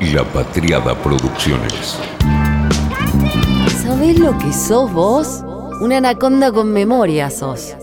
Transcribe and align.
La 0.00 0.22
Patriada 0.22 0.94
Producciones. 0.94 1.98
¿Sabés 3.82 4.16
lo 4.20 4.38
que 4.38 4.52
sos 4.52 4.92
vos? 4.92 5.44
Una 5.80 5.96
anaconda 5.96 6.52
con 6.52 6.72
memoria 6.72 7.30
sos. 7.30 7.74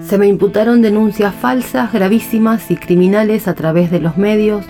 Se 0.00 0.16
me 0.16 0.26
imputaron 0.26 0.80
denuncias 0.80 1.34
falsas, 1.34 1.92
gravísimas 1.92 2.70
y 2.70 2.76
criminales 2.76 3.48
a 3.48 3.54
través 3.54 3.90
de 3.90 4.00
los 4.00 4.16
medios, 4.16 4.64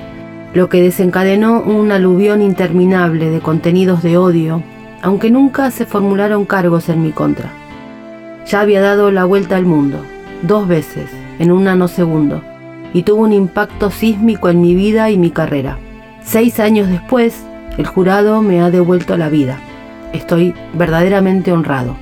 lo 0.55 0.68
que 0.68 0.80
desencadenó 0.80 1.61
un 1.61 1.91
aluvión 1.91 2.41
interminable 2.41 3.29
de 3.29 3.41
contenidos 3.41 4.05
de 4.05 4.16
odio, 4.16 4.62
aunque 5.02 5.30
nunca 5.30 5.70
se 5.73 5.84
formularon 5.84 6.45
cargos 6.45 6.88
en 6.88 7.02
mi 7.02 7.10
contra. 7.10 7.51
Ya 8.46 8.60
había 8.60 8.80
dado 8.80 9.10
la 9.10 9.24
vuelta 9.24 9.56
al 9.56 9.66
mundo, 9.66 10.05
dos 10.43 10.69
veces, 10.69 11.10
en 11.41 11.51
un 11.51 11.65
nanosegundo, 11.65 12.41
y 12.93 13.02
tuvo 13.02 13.23
un 13.23 13.32
impacto 13.32 13.91
sísmico 13.91 14.48
en 14.48 14.60
mi 14.60 14.77
vida 14.77 15.10
y 15.10 15.19
mi 15.19 15.30
carrera. 15.30 15.77
Seis 16.23 16.60
años 16.60 16.88
después, 16.88 17.45
el 17.77 17.87
jurado 17.88 18.41
me 18.41 18.60
ha 18.60 18.71
devuelto 18.71 19.16
la 19.16 19.29
vida. 19.29 19.59
Estoy 20.12 20.55
verdaderamente 20.74 21.51
honrado. 21.51 21.96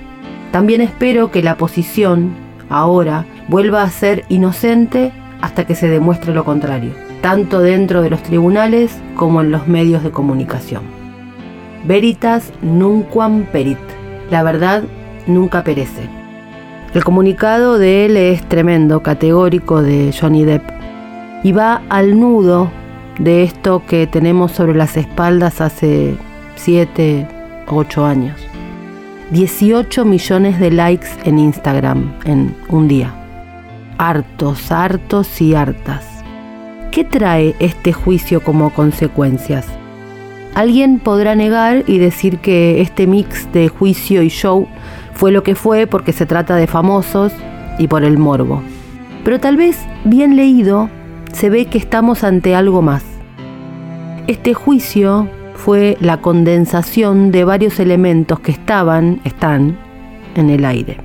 También 0.51 0.83
espero 0.83 1.31
que 1.31 1.43
la 1.43 1.57
posición, 1.57 2.35
ahora, 2.69 3.25
vuelva 3.49 3.83
a 3.83 3.89
ser 3.89 4.25
inocente 4.29 5.11
hasta 5.41 5.65
que 5.65 5.75
se 5.75 5.89
demuestre 5.89 6.35
lo 6.35 6.45
contrario, 6.45 6.93
tanto 7.23 7.61
dentro 7.61 8.03
de 8.03 8.11
los 8.11 8.23
tribunales 8.23 9.01
como 9.17 9.41
en 9.41 9.51
los 9.51 9.67
medios 9.69 10.03
de 10.03 10.11
comunicación. 10.11 10.83
Veritas 11.87 12.53
nunquam 12.61 13.45
perit. 13.45 13.79
La 14.31 14.43
verdad 14.43 14.83
nunca 15.27 15.65
perece. 15.65 16.09
El 16.95 17.05
comunicado 17.05 17.79
de 17.79 18.05
él 18.05 18.17
es 18.19 18.47
tremendo, 18.49 19.03
categórico 19.03 19.83
de 19.83 20.15
Johnny 20.19 20.45
Depp, 20.45 20.63
y 21.43 21.53
va 21.53 21.81
al 21.89 22.21
nudo 22.21 22.71
de 23.19 23.45
esto 23.45 23.83
que 23.87 24.07
tenemos 24.07 24.53
sobre 24.53 24.75
las 24.75 24.97
espaldas 24.97 25.61
hace 25.61 26.17
7, 26.57 27.27
8 27.69 28.05
años. 28.05 28.37
18 29.31 30.05
millones 30.05 30.61
de 30.61 30.71
likes 30.71 31.09
en 31.25 31.39
Instagram 31.39 32.13
en 32.25 32.55
un 32.69 32.89
día. 32.89 33.15
Hartos, 33.97 34.71
hartos 34.71 35.41
y 35.41 35.55
hartas. 35.55 36.12
¿Qué 36.93 37.05
trae 37.05 37.57
este 37.59 37.95
juicio 37.95 38.43
como 38.43 38.69
consecuencias? 38.69 39.67
Alguien 40.55 40.99
podrá 40.99 41.35
negar 41.35 41.85
y 41.87 41.97
decir 41.97 42.39
que 42.41 42.83
este 42.83 43.07
mix 43.07 43.51
de 43.51 43.69
juicio 43.69 44.23
y 44.23 44.29
show 44.29 44.69
fue 45.15 45.33
lo 45.33 45.43
que 45.43 45.55
fue 45.55 45.87
porque 45.87 46.13
se 46.13 46.27
trata 46.27 46.55
de 46.55 46.67
famosos 46.67 47.33
y 47.79 47.89
por 47.89 48.05
el 48.05 48.19
morbo. 48.19 48.63
Pero 49.25 49.41
tal 49.41 49.57
vez, 49.57 49.79
bien 50.05 50.37
leído, 50.37 50.91
se 51.33 51.49
ve 51.49 51.65
que 51.65 51.79
estamos 51.79 52.25
ante 52.25 52.55
algo 52.55 52.83
más. 52.83 53.03
Este 54.27 54.53
juicio 54.53 55.29
fue 55.55 55.97
la 55.99 56.21
condensación 56.21 57.33
de 57.33 57.45
varios 57.45 57.81
elementos 57.81 58.39
que 58.41 58.53
estaban, 58.53 59.23
están, 59.25 59.79
en 60.35 60.51
el 60.51 60.67
aire. 60.67 60.99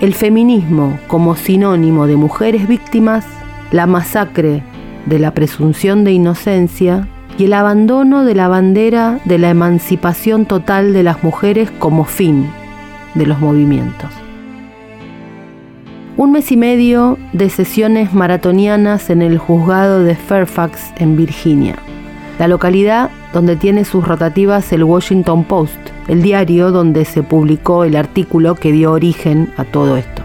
El 0.00 0.14
feminismo 0.14 0.96
como 1.08 1.34
sinónimo 1.34 2.06
de 2.06 2.14
mujeres 2.14 2.68
víctimas, 2.68 3.26
la 3.74 3.88
masacre 3.88 4.62
de 5.06 5.18
la 5.18 5.34
presunción 5.34 6.04
de 6.04 6.12
inocencia 6.12 7.08
y 7.36 7.46
el 7.46 7.54
abandono 7.54 8.24
de 8.24 8.36
la 8.36 8.46
bandera 8.46 9.18
de 9.24 9.36
la 9.36 9.50
emancipación 9.50 10.46
total 10.46 10.92
de 10.92 11.02
las 11.02 11.24
mujeres 11.24 11.72
como 11.80 12.04
fin 12.04 12.48
de 13.16 13.26
los 13.26 13.40
movimientos. 13.40 14.10
Un 16.16 16.30
mes 16.30 16.52
y 16.52 16.56
medio 16.56 17.18
de 17.32 17.50
sesiones 17.50 18.14
maratonianas 18.14 19.10
en 19.10 19.22
el 19.22 19.38
juzgado 19.38 20.04
de 20.04 20.14
Fairfax, 20.14 20.92
en 20.98 21.16
Virginia, 21.16 21.74
la 22.38 22.46
localidad 22.46 23.10
donde 23.32 23.56
tiene 23.56 23.84
sus 23.84 24.06
rotativas 24.06 24.72
el 24.72 24.84
Washington 24.84 25.42
Post, 25.42 25.80
el 26.06 26.22
diario 26.22 26.70
donde 26.70 27.04
se 27.04 27.24
publicó 27.24 27.82
el 27.82 27.96
artículo 27.96 28.54
que 28.54 28.70
dio 28.70 28.92
origen 28.92 29.52
a 29.56 29.64
todo 29.64 29.96
esto. 29.96 30.22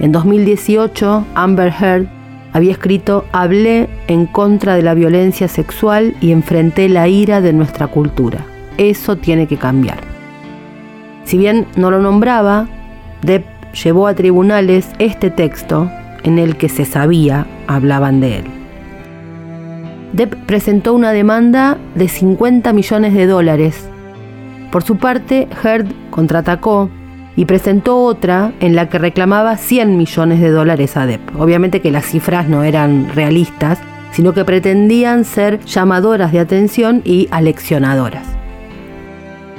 En 0.00 0.10
2018, 0.10 1.24
Amber 1.36 1.72
Heard 1.72 2.17
había 2.52 2.72
escrito, 2.72 3.24
hablé 3.32 3.88
en 4.06 4.26
contra 4.26 4.74
de 4.74 4.82
la 4.82 4.94
violencia 4.94 5.48
sexual 5.48 6.14
y 6.20 6.32
enfrenté 6.32 6.88
la 6.88 7.08
ira 7.08 7.40
de 7.40 7.52
nuestra 7.52 7.88
cultura. 7.88 8.44
Eso 8.78 9.16
tiene 9.16 9.46
que 9.46 9.56
cambiar. 9.56 9.98
Si 11.24 11.36
bien 11.36 11.66
no 11.76 11.90
lo 11.90 12.00
nombraba, 12.00 12.66
Depp 13.22 13.44
llevó 13.72 14.06
a 14.06 14.14
tribunales 14.14 14.88
este 14.98 15.30
texto 15.30 15.90
en 16.22 16.38
el 16.38 16.56
que 16.56 16.68
se 16.68 16.84
sabía 16.84 17.46
hablaban 17.66 18.20
de 18.20 18.38
él. 18.38 18.44
Depp 20.12 20.34
presentó 20.46 20.94
una 20.94 21.12
demanda 21.12 21.76
de 21.94 22.08
50 22.08 22.72
millones 22.72 23.12
de 23.12 23.26
dólares. 23.26 23.88
Por 24.72 24.82
su 24.82 24.96
parte, 24.96 25.48
Heard 25.62 25.86
contraatacó 26.10 26.88
y 27.38 27.44
presentó 27.44 28.02
otra 28.02 28.50
en 28.58 28.74
la 28.74 28.88
que 28.88 28.98
reclamaba 28.98 29.56
100 29.56 29.96
millones 29.96 30.40
de 30.40 30.50
dólares 30.50 30.96
a 30.96 31.06
Depp. 31.06 31.38
Obviamente 31.38 31.80
que 31.80 31.92
las 31.92 32.04
cifras 32.04 32.48
no 32.48 32.64
eran 32.64 33.10
realistas, 33.14 33.78
sino 34.10 34.34
que 34.34 34.44
pretendían 34.44 35.24
ser 35.24 35.60
llamadoras 35.60 36.32
de 36.32 36.40
atención 36.40 37.00
y 37.04 37.28
aleccionadoras. 37.30 38.26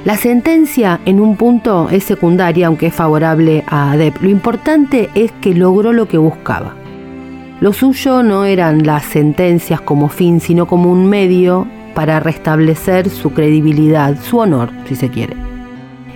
La 0.04 0.18
sentencia 0.18 1.00
en 1.06 1.20
un 1.20 1.36
punto 1.36 1.88
es 1.88 2.04
secundaria, 2.04 2.66
aunque 2.66 2.88
es 2.88 2.94
favorable 2.94 3.64
a 3.66 3.96
Depp. 3.96 4.20
Lo 4.20 4.28
importante 4.28 5.08
es 5.14 5.32
que 5.40 5.54
logró 5.54 5.94
lo 5.94 6.06
que 6.06 6.18
buscaba. 6.18 6.74
Lo 7.60 7.72
suyo 7.72 8.22
no 8.22 8.44
eran 8.44 8.86
las 8.86 9.06
sentencias 9.06 9.80
como 9.80 10.10
fin, 10.10 10.40
sino 10.40 10.66
como 10.66 10.92
un 10.92 11.08
medio 11.08 11.66
para 11.94 12.20
restablecer 12.20 13.08
su 13.08 13.32
credibilidad, 13.32 14.20
su 14.20 14.36
honor, 14.36 14.68
si 14.86 14.96
se 14.96 15.08
quiere. 15.08 15.49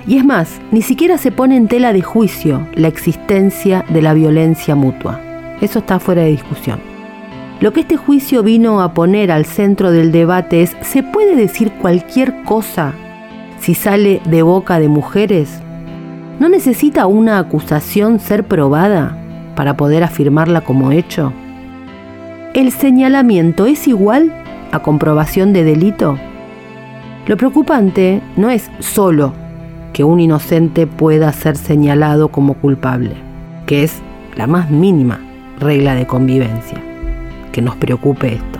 Y 0.06 0.18
es 0.18 0.24
más, 0.24 0.60
ni 0.70 0.82
siquiera 0.82 1.16
se 1.16 1.32
pone 1.32 1.56
en 1.56 1.66
tela 1.66 1.92
de 1.92 2.02
juicio 2.02 2.66
la 2.74 2.88
existencia 2.88 3.84
de 3.88 4.02
la 4.02 4.12
violencia 4.12 4.74
mutua. 4.74 5.20
Eso 5.60 5.78
está 5.78 5.98
fuera 5.98 6.22
de 6.22 6.30
discusión. 6.30 6.78
Lo 7.60 7.72
que 7.72 7.80
este 7.80 7.96
juicio 7.96 8.42
vino 8.42 8.82
a 8.82 8.92
poner 8.92 9.30
al 9.30 9.46
centro 9.46 9.90
del 9.90 10.12
debate 10.12 10.62
es, 10.62 10.76
¿se 10.82 11.02
puede 11.02 11.36
decir 11.36 11.72
cualquier 11.80 12.42
cosa 12.42 12.92
si 13.60 13.74
sale 13.74 14.20
de 14.26 14.42
boca 14.42 14.78
de 14.78 14.88
mujeres? 14.88 15.60
¿No 16.38 16.50
necesita 16.50 17.06
una 17.06 17.38
acusación 17.38 18.20
ser 18.20 18.44
probada 18.44 19.16
para 19.54 19.76
poder 19.76 20.02
afirmarla 20.02 20.60
como 20.60 20.92
hecho? 20.92 21.32
¿El 22.52 22.72
señalamiento 22.72 23.64
es 23.64 23.88
igual 23.88 24.32
a 24.70 24.80
comprobación 24.80 25.54
de 25.54 25.64
delito? 25.64 26.18
Lo 27.26 27.38
preocupante 27.38 28.20
no 28.36 28.50
es 28.50 28.70
solo 28.80 29.43
que 29.94 30.04
un 30.04 30.20
inocente 30.20 30.86
pueda 30.86 31.32
ser 31.32 31.56
señalado 31.56 32.28
como 32.28 32.54
culpable, 32.54 33.14
que 33.64 33.84
es 33.84 34.02
la 34.36 34.46
más 34.46 34.70
mínima 34.70 35.20
regla 35.58 35.94
de 35.94 36.06
convivencia. 36.06 36.82
Que 37.52 37.62
nos 37.62 37.76
preocupe 37.76 38.34
esto. 38.34 38.58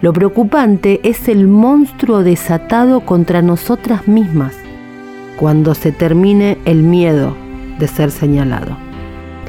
Lo 0.00 0.12
preocupante 0.12 1.00
es 1.04 1.28
el 1.28 1.46
monstruo 1.46 2.24
desatado 2.24 3.00
contra 3.02 3.40
nosotras 3.40 4.08
mismas 4.08 4.56
cuando 5.36 5.74
se 5.74 5.92
termine 5.92 6.58
el 6.64 6.82
miedo 6.82 7.36
de 7.78 7.86
ser 7.86 8.10
señalado. 8.10 8.76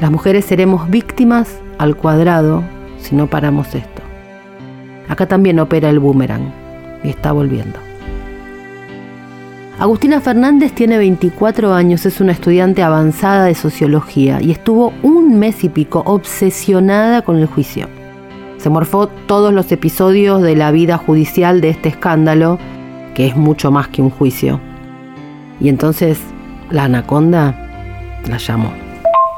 Las 0.00 0.12
mujeres 0.12 0.44
seremos 0.44 0.88
víctimas 0.88 1.60
al 1.78 1.96
cuadrado 1.96 2.62
si 2.98 3.16
no 3.16 3.26
paramos 3.26 3.74
esto. 3.74 4.02
Acá 5.08 5.26
también 5.26 5.58
opera 5.58 5.90
el 5.90 5.98
boomerang 5.98 6.52
y 7.02 7.08
está 7.08 7.32
volviendo. 7.32 7.93
Agustina 9.76 10.20
Fernández 10.20 10.72
tiene 10.72 10.98
24 10.98 11.74
años, 11.74 12.06
es 12.06 12.20
una 12.20 12.30
estudiante 12.30 12.84
avanzada 12.84 13.46
de 13.46 13.56
sociología 13.56 14.40
y 14.40 14.52
estuvo 14.52 14.92
un 15.02 15.36
mes 15.40 15.64
y 15.64 15.68
pico 15.68 16.04
obsesionada 16.06 17.22
con 17.22 17.38
el 17.38 17.46
juicio. 17.46 17.88
Se 18.58 18.70
morfó 18.70 19.08
todos 19.08 19.52
los 19.52 19.72
episodios 19.72 20.42
de 20.42 20.54
la 20.54 20.70
vida 20.70 20.96
judicial 20.96 21.60
de 21.60 21.70
este 21.70 21.88
escándalo, 21.88 22.60
que 23.16 23.26
es 23.26 23.34
mucho 23.34 23.72
más 23.72 23.88
que 23.88 24.00
un 24.00 24.10
juicio. 24.10 24.60
Y 25.60 25.68
entonces 25.68 26.20
la 26.70 26.84
anaconda 26.84 28.20
la 28.30 28.38
llamó. 28.38 28.72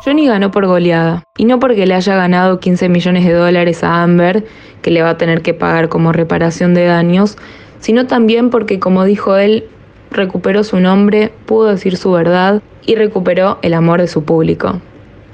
Johnny 0.04 0.26
ganó 0.26 0.50
por 0.50 0.66
goleada, 0.66 1.24
y 1.38 1.46
no 1.46 1.58
porque 1.58 1.86
le 1.86 1.94
haya 1.94 2.14
ganado 2.14 2.60
15 2.60 2.90
millones 2.90 3.24
de 3.24 3.32
dólares 3.32 3.82
a 3.82 4.02
Amber, 4.02 4.44
que 4.82 4.90
le 4.90 5.00
va 5.02 5.10
a 5.10 5.16
tener 5.16 5.40
que 5.40 5.54
pagar 5.54 5.88
como 5.88 6.12
reparación 6.12 6.74
de 6.74 6.84
daños, 6.84 7.38
sino 7.80 8.06
también 8.06 8.50
porque, 8.50 8.78
como 8.78 9.04
dijo 9.04 9.36
él, 9.36 9.64
recuperó 10.10 10.64
su 10.64 10.80
nombre, 10.80 11.32
pudo 11.46 11.66
decir 11.66 11.96
su 11.96 12.12
verdad 12.12 12.62
y 12.84 12.94
recuperó 12.94 13.58
el 13.62 13.74
amor 13.74 14.00
de 14.00 14.08
su 14.08 14.24
público. 14.24 14.80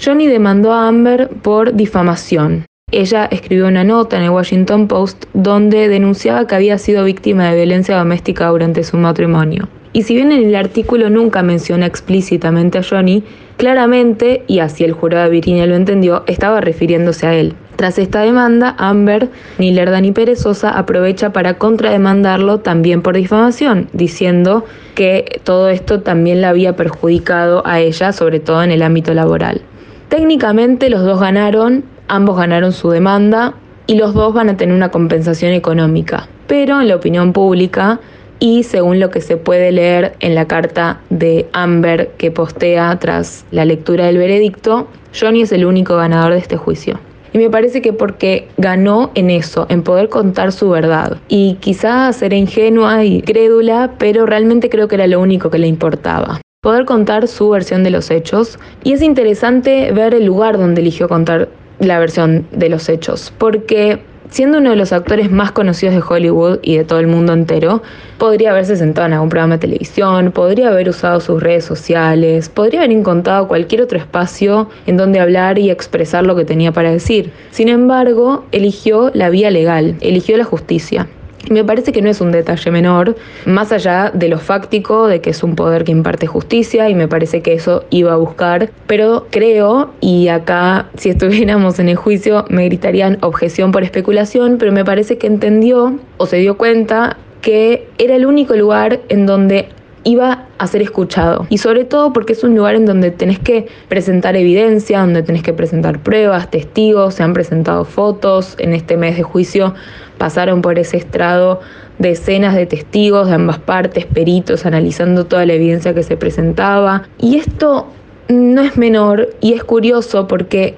Johnny 0.02 0.26
demandó 0.26 0.72
a 0.72 0.88
Amber 0.88 1.28
por 1.42 1.74
difamación, 1.74 2.64
ella 2.92 3.24
escribió 3.24 3.68
una 3.68 3.84
nota 3.84 4.18
en 4.18 4.24
el 4.24 4.30
Washington 4.30 4.86
Post 4.86 5.24
donde 5.32 5.88
denunciaba 5.88 6.46
que 6.46 6.54
había 6.54 6.76
sido 6.76 7.04
víctima 7.04 7.48
de 7.48 7.56
violencia 7.56 7.96
doméstica 7.96 8.48
durante 8.48 8.84
su 8.84 8.98
matrimonio. 8.98 9.66
Y 9.92 10.02
si 10.02 10.14
bien 10.14 10.32
en 10.32 10.44
el 10.44 10.54
artículo 10.54 11.10
nunca 11.10 11.42
menciona 11.42 11.86
explícitamente 11.86 12.78
a 12.78 12.82
Johnny, 12.82 13.24
claramente, 13.58 14.42
y 14.46 14.60
así 14.60 14.84
el 14.84 14.92
jurado 14.92 15.30
Virginia 15.30 15.66
lo 15.66 15.74
entendió, 15.74 16.24
estaba 16.26 16.60
refiriéndose 16.60 17.26
a 17.26 17.34
él. 17.34 17.54
Tras 17.76 17.98
esta 17.98 18.20
demanda, 18.20 18.74
Amber, 18.78 19.28
ni 19.58 19.72
Lerda 19.72 20.00
ni 20.00 20.12
Perezosa 20.12 20.70
aprovecha 20.70 21.32
para 21.32 21.54
contrademandarlo 21.58 22.60
también 22.60 23.02
por 23.02 23.16
difamación, 23.16 23.88
diciendo 23.92 24.64
que 24.94 25.40
todo 25.44 25.68
esto 25.68 26.00
también 26.00 26.40
la 26.40 26.50
había 26.50 26.76
perjudicado 26.76 27.62
a 27.66 27.80
ella, 27.80 28.12
sobre 28.12 28.40
todo 28.40 28.62
en 28.62 28.70
el 28.70 28.82
ámbito 28.82 29.12
laboral. 29.14 29.62
Técnicamente 30.08 30.90
los 30.90 31.02
dos 31.02 31.20
ganaron, 31.20 31.84
ambos 32.08 32.36
ganaron 32.36 32.72
su 32.72 32.90
demanda 32.90 33.54
y 33.86 33.96
los 33.96 34.14
dos 34.14 34.32
van 34.32 34.50
a 34.50 34.56
tener 34.56 34.74
una 34.74 34.90
compensación 34.90 35.52
económica. 35.52 36.28
Pero 36.46 36.80
en 36.80 36.88
la 36.88 36.96
opinión 36.96 37.32
pública, 37.32 38.00
y 38.42 38.64
según 38.64 38.98
lo 38.98 39.10
que 39.10 39.20
se 39.20 39.36
puede 39.36 39.70
leer 39.70 40.16
en 40.18 40.34
la 40.34 40.48
carta 40.48 41.00
de 41.10 41.46
Amber 41.52 42.10
que 42.18 42.32
postea 42.32 42.98
tras 42.98 43.44
la 43.52 43.64
lectura 43.64 44.06
del 44.06 44.18
veredicto, 44.18 44.88
Johnny 45.14 45.42
es 45.42 45.52
el 45.52 45.64
único 45.64 45.94
ganador 45.94 46.32
de 46.32 46.40
este 46.40 46.56
juicio. 46.56 46.98
Y 47.32 47.38
me 47.38 47.50
parece 47.50 47.80
que 47.82 47.92
porque 47.92 48.48
ganó 48.56 49.12
en 49.14 49.30
eso, 49.30 49.66
en 49.68 49.84
poder 49.84 50.08
contar 50.08 50.50
su 50.50 50.68
verdad. 50.70 51.18
Y 51.28 51.54
quizás 51.60 52.20
era 52.20 52.34
ingenua 52.34 53.04
y 53.04 53.22
crédula, 53.22 53.92
pero 53.96 54.26
realmente 54.26 54.68
creo 54.68 54.88
que 54.88 54.96
era 54.96 55.06
lo 55.06 55.20
único 55.20 55.48
que 55.48 55.60
le 55.60 55.68
importaba. 55.68 56.40
Poder 56.62 56.84
contar 56.84 57.28
su 57.28 57.48
versión 57.48 57.84
de 57.84 57.90
los 57.90 58.10
hechos. 58.10 58.58
Y 58.82 58.92
es 58.92 59.02
interesante 59.02 59.92
ver 59.92 60.14
el 60.14 60.24
lugar 60.24 60.58
donde 60.58 60.80
eligió 60.80 61.08
contar 61.08 61.48
la 61.78 62.00
versión 62.00 62.44
de 62.50 62.68
los 62.68 62.88
hechos, 62.88 63.32
porque 63.38 64.02
siendo 64.32 64.58
uno 64.58 64.70
de 64.70 64.76
los 64.76 64.94
actores 64.94 65.30
más 65.30 65.52
conocidos 65.52 65.94
de 65.94 66.02
Hollywood 66.02 66.58
y 66.62 66.78
de 66.78 66.84
todo 66.84 66.98
el 67.00 67.06
mundo 67.06 67.34
entero, 67.34 67.82
podría 68.16 68.50
haberse 68.52 68.76
sentado 68.76 69.06
en 69.06 69.12
algún 69.12 69.28
programa 69.28 69.56
de 69.56 69.60
televisión, 69.60 70.32
podría 70.32 70.70
haber 70.70 70.88
usado 70.88 71.20
sus 71.20 71.42
redes 71.42 71.66
sociales, 71.66 72.48
podría 72.48 72.80
haber 72.80 72.92
encontrado 72.92 73.46
cualquier 73.46 73.82
otro 73.82 73.98
espacio 73.98 74.70
en 74.86 74.96
donde 74.96 75.20
hablar 75.20 75.58
y 75.58 75.70
expresar 75.70 76.24
lo 76.24 76.34
que 76.34 76.46
tenía 76.46 76.72
para 76.72 76.90
decir. 76.90 77.30
Sin 77.50 77.68
embargo, 77.68 78.46
eligió 78.52 79.10
la 79.12 79.28
vía 79.28 79.50
legal, 79.50 79.96
eligió 80.00 80.38
la 80.38 80.44
justicia. 80.44 81.06
Me 81.50 81.64
parece 81.64 81.92
que 81.92 82.02
no 82.02 82.08
es 82.08 82.20
un 82.20 82.32
detalle 82.32 82.70
menor, 82.70 83.16
más 83.46 83.72
allá 83.72 84.10
de 84.14 84.28
lo 84.28 84.38
fáctico, 84.38 85.06
de 85.06 85.20
que 85.20 85.30
es 85.30 85.42
un 85.42 85.54
poder 85.54 85.84
que 85.84 85.92
imparte 85.92 86.26
justicia, 86.26 86.88
y 86.88 86.94
me 86.94 87.08
parece 87.08 87.42
que 87.42 87.54
eso 87.54 87.84
iba 87.90 88.12
a 88.12 88.16
buscar, 88.16 88.70
pero 88.86 89.26
creo, 89.30 89.90
y 90.00 90.28
acá 90.28 90.88
si 90.96 91.10
estuviéramos 91.10 91.78
en 91.78 91.88
el 91.88 91.96
juicio 91.96 92.44
me 92.48 92.64
gritarían 92.66 93.18
objeción 93.20 93.72
por 93.72 93.82
especulación, 93.82 94.56
pero 94.58 94.72
me 94.72 94.84
parece 94.84 95.18
que 95.18 95.26
entendió 95.26 95.98
o 96.16 96.26
se 96.26 96.36
dio 96.36 96.56
cuenta 96.56 97.16
que 97.40 97.88
era 97.98 98.14
el 98.14 98.24
único 98.24 98.54
lugar 98.54 99.00
en 99.08 99.26
donde 99.26 99.68
iba 100.04 100.46
a 100.58 100.66
ser 100.66 100.82
escuchado. 100.82 101.46
Y 101.48 101.58
sobre 101.58 101.84
todo 101.84 102.12
porque 102.12 102.32
es 102.32 102.44
un 102.44 102.56
lugar 102.56 102.74
en 102.74 102.86
donde 102.86 103.10
tenés 103.10 103.38
que 103.38 103.68
presentar 103.88 104.36
evidencia, 104.36 105.00
donde 105.00 105.22
tenés 105.22 105.42
que 105.42 105.52
presentar 105.52 106.00
pruebas, 106.00 106.50
testigos, 106.50 107.14
se 107.14 107.22
han 107.22 107.32
presentado 107.32 107.84
fotos. 107.84 108.54
En 108.58 108.72
este 108.72 108.96
mes 108.96 109.16
de 109.16 109.22
juicio 109.22 109.74
pasaron 110.18 110.62
por 110.62 110.78
ese 110.78 110.96
estrado 110.96 111.60
decenas 111.98 112.54
de 112.54 112.66
testigos 112.66 113.28
de 113.28 113.34
ambas 113.34 113.58
partes, 113.58 114.06
peritos, 114.06 114.66
analizando 114.66 115.26
toda 115.26 115.46
la 115.46 115.54
evidencia 115.54 115.94
que 115.94 116.02
se 116.02 116.16
presentaba. 116.16 117.04
Y 117.18 117.36
esto 117.36 117.86
no 118.28 118.62
es 118.62 118.76
menor 118.76 119.30
y 119.40 119.52
es 119.52 119.64
curioso 119.64 120.26
porque 120.26 120.76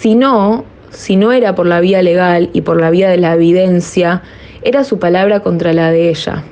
si 0.00 0.14
no, 0.14 0.64
si 0.90 1.16
no 1.16 1.32
era 1.32 1.54
por 1.54 1.66
la 1.66 1.80
vía 1.80 2.02
legal 2.02 2.50
y 2.52 2.60
por 2.62 2.80
la 2.80 2.90
vía 2.90 3.08
de 3.08 3.16
la 3.18 3.34
evidencia, 3.34 4.22
era 4.62 4.84
su 4.84 4.98
palabra 4.98 5.40
contra 5.40 5.72
la 5.72 5.90
de 5.90 6.10
ella. 6.10 6.44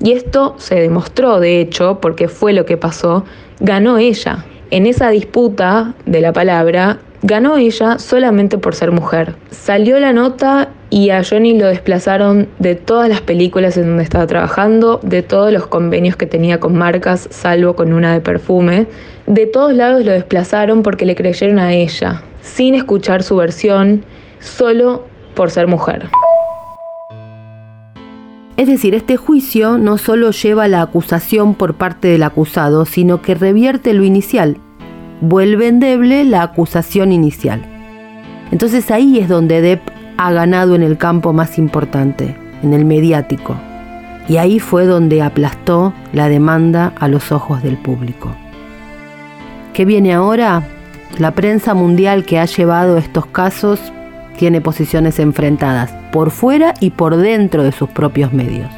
Y 0.00 0.12
esto 0.12 0.54
se 0.58 0.76
demostró, 0.76 1.40
de 1.40 1.60
hecho, 1.60 1.98
porque 2.00 2.28
fue 2.28 2.52
lo 2.52 2.64
que 2.64 2.76
pasó, 2.76 3.24
ganó 3.60 3.98
ella. 3.98 4.44
En 4.70 4.86
esa 4.86 5.10
disputa 5.10 5.94
de 6.06 6.20
la 6.20 6.32
palabra, 6.32 6.98
ganó 7.22 7.56
ella 7.56 7.98
solamente 7.98 8.58
por 8.58 8.74
ser 8.74 8.92
mujer. 8.92 9.34
Salió 9.50 9.98
la 9.98 10.12
nota 10.12 10.70
y 10.90 11.10
a 11.10 11.22
Johnny 11.24 11.58
lo 11.58 11.66
desplazaron 11.66 12.48
de 12.58 12.74
todas 12.74 13.08
las 13.08 13.20
películas 13.20 13.76
en 13.76 13.86
donde 13.86 14.04
estaba 14.04 14.26
trabajando, 14.26 15.00
de 15.02 15.22
todos 15.22 15.52
los 15.52 15.66
convenios 15.66 16.16
que 16.16 16.26
tenía 16.26 16.60
con 16.60 16.76
marcas, 16.76 17.28
salvo 17.30 17.74
con 17.74 17.92
una 17.92 18.12
de 18.12 18.20
perfume. 18.20 18.86
De 19.26 19.46
todos 19.46 19.74
lados 19.74 20.04
lo 20.04 20.12
desplazaron 20.12 20.82
porque 20.82 21.06
le 21.06 21.14
creyeron 21.14 21.58
a 21.58 21.72
ella, 21.72 22.22
sin 22.40 22.74
escuchar 22.74 23.22
su 23.22 23.36
versión, 23.36 24.04
solo 24.40 25.04
por 25.34 25.50
ser 25.50 25.66
mujer. 25.66 26.08
Es 28.58 28.66
decir, 28.66 28.96
este 28.96 29.16
juicio 29.16 29.78
no 29.78 29.98
solo 29.98 30.32
lleva 30.32 30.66
la 30.66 30.82
acusación 30.82 31.54
por 31.54 31.74
parte 31.74 32.08
del 32.08 32.24
acusado, 32.24 32.86
sino 32.86 33.22
que 33.22 33.36
revierte 33.36 33.94
lo 33.94 34.02
inicial, 34.02 34.58
vuelve 35.20 35.68
endeble 35.68 36.24
la 36.24 36.42
acusación 36.42 37.12
inicial. 37.12 37.62
Entonces 38.50 38.90
ahí 38.90 39.20
es 39.20 39.28
donde 39.28 39.60
Depp 39.60 39.88
ha 40.16 40.32
ganado 40.32 40.74
en 40.74 40.82
el 40.82 40.98
campo 40.98 41.32
más 41.32 41.56
importante, 41.56 42.36
en 42.64 42.74
el 42.74 42.84
mediático. 42.84 43.54
Y 44.28 44.38
ahí 44.38 44.58
fue 44.58 44.86
donde 44.86 45.22
aplastó 45.22 45.94
la 46.12 46.28
demanda 46.28 46.92
a 46.98 47.06
los 47.06 47.30
ojos 47.30 47.62
del 47.62 47.76
público. 47.76 48.34
¿Qué 49.72 49.84
viene 49.84 50.12
ahora? 50.12 50.64
La 51.18 51.30
prensa 51.30 51.74
mundial 51.74 52.24
que 52.24 52.40
ha 52.40 52.44
llevado 52.46 52.98
estos 52.98 53.26
casos 53.26 53.80
tiene 54.36 54.60
posiciones 54.60 55.20
enfrentadas, 55.20 55.94
por 56.12 56.30
fuera 56.30 56.74
y 56.80 56.90
por 56.90 57.16
dentro 57.16 57.62
de 57.62 57.72
sus 57.72 57.88
propios 57.88 58.32
medios. 58.32 58.70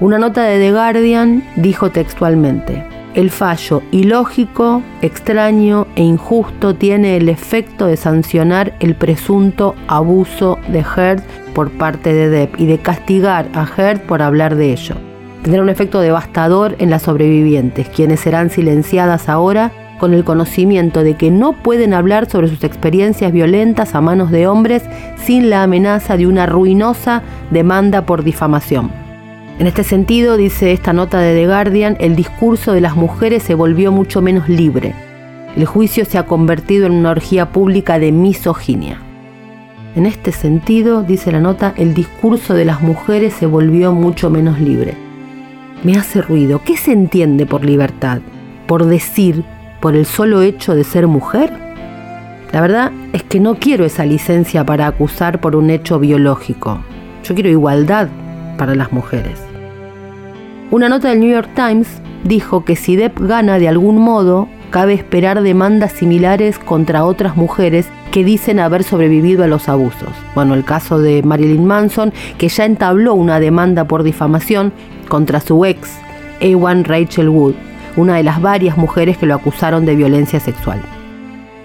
Una 0.00 0.18
nota 0.18 0.42
de 0.42 0.58
The 0.58 0.72
Guardian 0.72 1.44
dijo 1.56 1.90
textualmente, 1.90 2.84
el 3.14 3.30
fallo 3.30 3.80
ilógico, 3.92 4.82
extraño 5.00 5.86
e 5.94 6.02
injusto 6.02 6.74
tiene 6.74 7.16
el 7.16 7.28
efecto 7.28 7.86
de 7.86 7.96
sancionar 7.96 8.74
el 8.80 8.96
presunto 8.96 9.76
abuso 9.86 10.58
de 10.66 10.80
Heard 10.80 11.22
por 11.54 11.70
parte 11.70 12.12
de 12.12 12.28
Depp 12.28 12.60
y 12.60 12.66
de 12.66 12.78
castigar 12.78 13.48
a 13.54 13.64
Heard 13.64 14.00
por 14.00 14.20
hablar 14.20 14.56
de 14.56 14.72
ello. 14.72 14.96
Tendrá 15.44 15.62
un 15.62 15.68
efecto 15.68 16.00
devastador 16.00 16.74
en 16.80 16.90
las 16.90 17.02
sobrevivientes, 17.02 17.88
quienes 17.88 18.18
serán 18.18 18.50
silenciadas 18.50 19.28
ahora 19.28 19.70
con 19.98 20.14
el 20.14 20.24
conocimiento 20.24 21.02
de 21.02 21.14
que 21.14 21.30
no 21.30 21.52
pueden 21.52 21.94
hablar 21.94 22.28
sobre 22.28 22.48
sus 22.48 22.64
experiencias 22.64 23.32
violentas 23.32 23.94
a 23.94 24.00
manos 24.00 24.30
de 24.30 24.46
hombres 24.46 24.82
sin 25.16 25.50
la 25.50 25.62
amenaza 25.62 26.16
de 26.16 26.26
una 26.26 26.46
ruinosa 26.46 27.22
demanda 27.50 28.06
por 28.06 28.24
difamación. 28.24 28.90
En 29.58 29.68
este 29.68 29.84
sentido, 29.84 30.36
dice 30.36 30.72
esta 30.72 30.92
nota 30.92 31.20
de 31.20 31.34
The 31.34 31.46
Guardian, 31.46 31.96
el 32.00 32.16
discurso 32.16 32.72
de 32.72 32.80
las 32.80 32.96
mujeres 32.96 33.42
se 33.44 33.54
volvió 33.54 33.92
mucho 33.92 34.20
menos 34.20 34.48
libre. 34.48 34.94
El 35.56 35.66
juicio 35.66 36.04
se 36.04 36.18
ha 36.18 36.26
convertido 36.26 36.86
en 36.86 36.92
una 36.92 37.12
orgía 37.12 37.50
pública 37.50 38.00
de 38.00 38.10
misoginia. 38.10 38.98
En 39.94 40.06
este 40.06 40.32
sentido, 40.32 41.04
dice 41.04 41.30
la 41.30 41.38
nota, 41.38 41.72
el 41.76 41.94
discurso 41.94 42.54
de 42.54 42.64
las 42.64 42.82
mujeres 42.82 43.32
se 43.34 43.46
volvió 43.46 43.92
mucho 43.92 44.28
menos 44.28 44.58
libre. 44.58 44.94
Me 45.84 45.96
hace 45.96 46.20
ruido. 46.20 46.60
¿Qué 46.64 46.76
se 46.76 46.90
entiende 46.90 47.46
por 47.46 47.64
libertad? 47.64 48.20
Por 48.66 48.86
decir, 48.86 49.44
por 49.84 49.94
el 49.94 50.06
solo 50.06 50.40
hecho 50.40 50.74
de 50.74 50.82
ser 50.82 51.06
mujer? 51.06 51.52
La 52.52 52.62
verdad 52.62 52.90
es 53.12 53.22
que 53.22 53.38
no 53.38 53.56
quiero 53.56 53.84
esa 53.84 54.06
licencia 54.06 54.64
para 54.64 54.86
acusar 54.86 55.42
por 55.42 55.54
un 55.54 55.68
hecho 55.68 55.98
biológico. 55.98 56.78
Yo 57.22 57.34
quiero 57.34 57.50
igualdad 57.50 58.08
para 58.56 58.74
las 58.74 58.92
mujeres. 58.92 59.38
Una 60.70 60.88
nota 60.88 61.10
del 61.10 61.20
New 61.20 61.30
York 61.30 61.50
Times 61.54 62.00
dijo 62.24 62.64
que 62.64 62.76
si 62.76 62.96
Depp 62.96 63.20
gana 63.20 63.58
de 63.58 63.68
algún 63.68 63.98
modo, 63.98 64.48
cabe 64.70 64.94
esperar 64.94 65.42
demandas 65.42 65.92
similares 65.92 66.58
contra 66.58 67.04
otras 67.04 67.36
mujeres 67.36 67.86
que 68.10 68.24
dicen 68.24 68.60
haber 68.60 68.84
sobrevivido 68.84 69.44
a 69.44 69.48
los 69.48 69.68
abusos. 69.68 70.14
Bueno, 70.34 70.54
el 70.54 70.64
caso 70.64 70.98
de 70.98 71.22
Marilyn 71.22 71.66
Manson, 71.66 72.10
que 72.38 72.48
ya 72.48 72.64
entabló 72.64 73.12
una 73.12 73.38
demanda 73.38 73.84
por 73.84 74.02
difamación 74.02 74.72
contra 75.08 75.40
su 75.40 75.62
ex, 75.66 75.90
A1 76.40 76.84
Rachel 76.84 77.28
Wood, 77.28 77.54
una 77.96 78.16
de 78.16 78.22
las 78.22 78.40
varias 78.40 78.76
mujeres 78.76 79.18
que 79.18 79.26
lo 79.26 79.34
acusaron 79.34 79.84
de 79.84 79.96
violencia 79.96 80.40
sexual. 80.40 80.80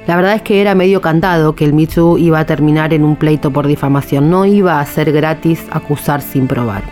La 0.07 0.15
verdad 0.15 0.35
es 0.35 0.41
que 0.41 0.61
era 0.61 0.75
medio 0.75 1.01
cantado 1.01 1.53
que 1.53 1.65
el 1.65 1.73
Me 1.73 1.87
iba 2.17 2.39
a 2.39 2.45
terminar 2.45 2.93
en 2.93 3.03
un 3.03 3.15
pleito 3.15 3.51
por 3.51 3.67
difamación, 3.67 4.29
no 4.29 4.45
iba 4.45 4.79
a 4.79 4.85
ser 4.85 5.11
gratis 5.11 5.65
acusar 5.71 6.21
sin 6.21 6.47
probar. 6.47 6.83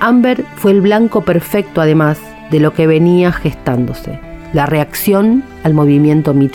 Amber 0.00 0.44
fue 0.56 0.72
el 0.72 0.80
blanco 0.80 1.22
perfecto 1.22 1.80
además 1.80 2.18
de 2.50 2.60
lo 2.60 2.74
que 2.74 2.86
venía 2.86 3.32
gestándose, 3.32 4.18
la 4.52 4.66
reacción 4.66 5.44
al 5.62 5.74
movimiento 5.74 6.34
Me 6.34 6.50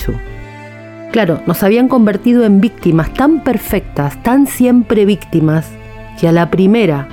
Claro, 1.11 1.41
nos 1.45 1.63
habían 1.63 1.87
convertido 1.87 2.43
en 2.43 2.59
víctimas 2.59 3.13
tan 3.13 3.39
perfectas, 3.43 4.21
tan 4.21 4.47
siempre 4.47 5.05
víctimas, 5.05 5.67
que 6.19 6.27
a 6.27 6.31
la 6.31 6.51
primera, 6.51 7.07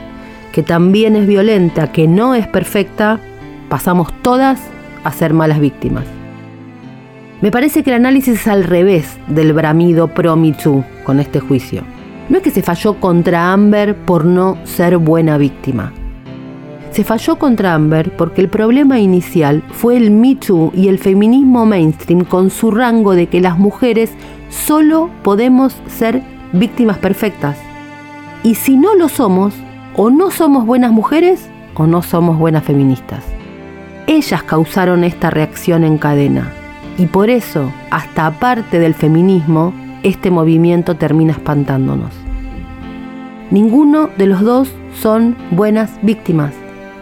que 0.53 0.63
también 0.63 1.17
es 1.17 1.27
violenta, 1.27 1.93
que 1.93 2.09
no 2.09 2.35
es 2.35 2.47
perfecta, 2.47 3.21
pasamos 3.73 4.13
todas 4.21 4.61
a 5.03 5.13
ser 5.13 5.33
malas 5.33 5.59
víctimas. 5.59 6.05
Me 7.41 7.51
parece 7.51 7.83
que 7.83 7.89
el 7.89 7.97
análisis 7.97 8.43
es 8.43 8.47
al 8.47 8.65
revés 8.65 9.17
del 9.29 9.55
bramido 9.55 10.09
pro 10.09 10.37
Michu. 10.37 10.85
con 11.05 11.21
este 11.21 11.41
juicio. 11.41 11.83
No 12.29 12.37
es 12.37 12.43
que 12.43 12.51
se 12.51 12.61
falló 12.61 13.01
contra 13.01 13.51
Amber 13.51 13.97
por 13.97 14.27
no 14.27 14.59
ser 14.65 14.99
buena 14.99 15.39
víctima. 15.39 15.91
Se 16.91 17.03
falló 17.03 17.39
contra 17.39 17.73
Amber 17.73 18.15
porque 18.15 18.43
el 18.43 18.51
problema 18.51 19.01
inicial 19.01 19.63
fue 19.71 19.97
el 19.97 20.39
Too 20.39 20.73
y 20.75 20.89
el 20.89 20.99
feminismo 20.99 21.65
mainstream 21.65 22.27
con 22.27 22.51
su 22.51 22.73
rango 22.73 23.15
de 23.15 23.29
que 23.29 23.41
las 23.41 23.59
mujeres 23.59 24.11
solo 24.51 25.09
podemos 25.23 25.75
ser 25.87 26.21
víctimas 26.53 26.99
perfectas. 26.99 27.57
Y 28.43 28.57
si 28.57 28.77
no 28.77 28.95
lo 28.97 29.09
somos, 29.09 29.55
o 29.97 30.11
no 30.11 30.31
somos 30.31 30.67
buenas 30.67 30.93
mujeres 30.93 31.49
o 31.73 31.87
no 31.87 32.03
somos 32.03 32.39
buenas 32.39 32.65
feministas. 32.65 33.25
Ellas 34.07 34.43
causaron 34.43 35.05
esta 35.05 35.31
reacción 35.31 35.85
en 35.85 35.99
cadena. 35.99 36.53
Y 36.99 37.07
por 37.07 37.31
eso, 37.31 37.73
hasta 37.91 38.27
aparte 38.27 38.79
del 38.79 38.95
feminismo, 38.95 39.73
este 40.03 40.31
movimiento 40.31 40.97
termina 40.97 41.33
espantándonos. 41.33 42.13
Ninguno 43.51 44.11
de 44.17 44.27
los 44.27 44.41
dos 44.41 44.73
son 44.95 45.37
buenas 45.51 45.99
víctimas, 46.03 46.55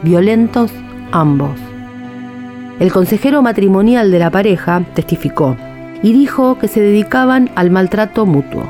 violentos 0.02 0.72
ambos. 1.12 1.58
El 2.78 2.92
consejero 2.92 3.42
matrimonial 3.42 4.10
de 4.10 4.18
la 4.18 4.30
pareja 4.30 4.82
testificó 4.94 5.56
y 6.02 6.12
dijo 6.12 6.58
que 6.58 6.68
se 6.68 6.80
dedicaban 6.80 7.50
al 7.54 7.70
maltrato 7.70 8.26
mutuo. 8.26 8.64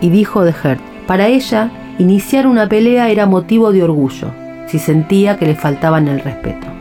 Y 0.00 0.10
dijo 0.10 0.44
de 0.44 0.54
Hert, 0.62 0.80
para 1.06 1.28
ella, 1.28 1.70
iniciar 1.98 2.46
una 2.46 2.68
pelea 2.68 3.08
era 3.08 3.26
motivo 3.26 3.72
de 3.72 3.82
orgullo, 3.82 4.30
si 4.66 4.78
sentía 4.78 5.38
que 5.38 5.46
le 5.46 5.54
faltaban 5.54 6.08
el 6.08 6.20
respeto. 6.20 6.75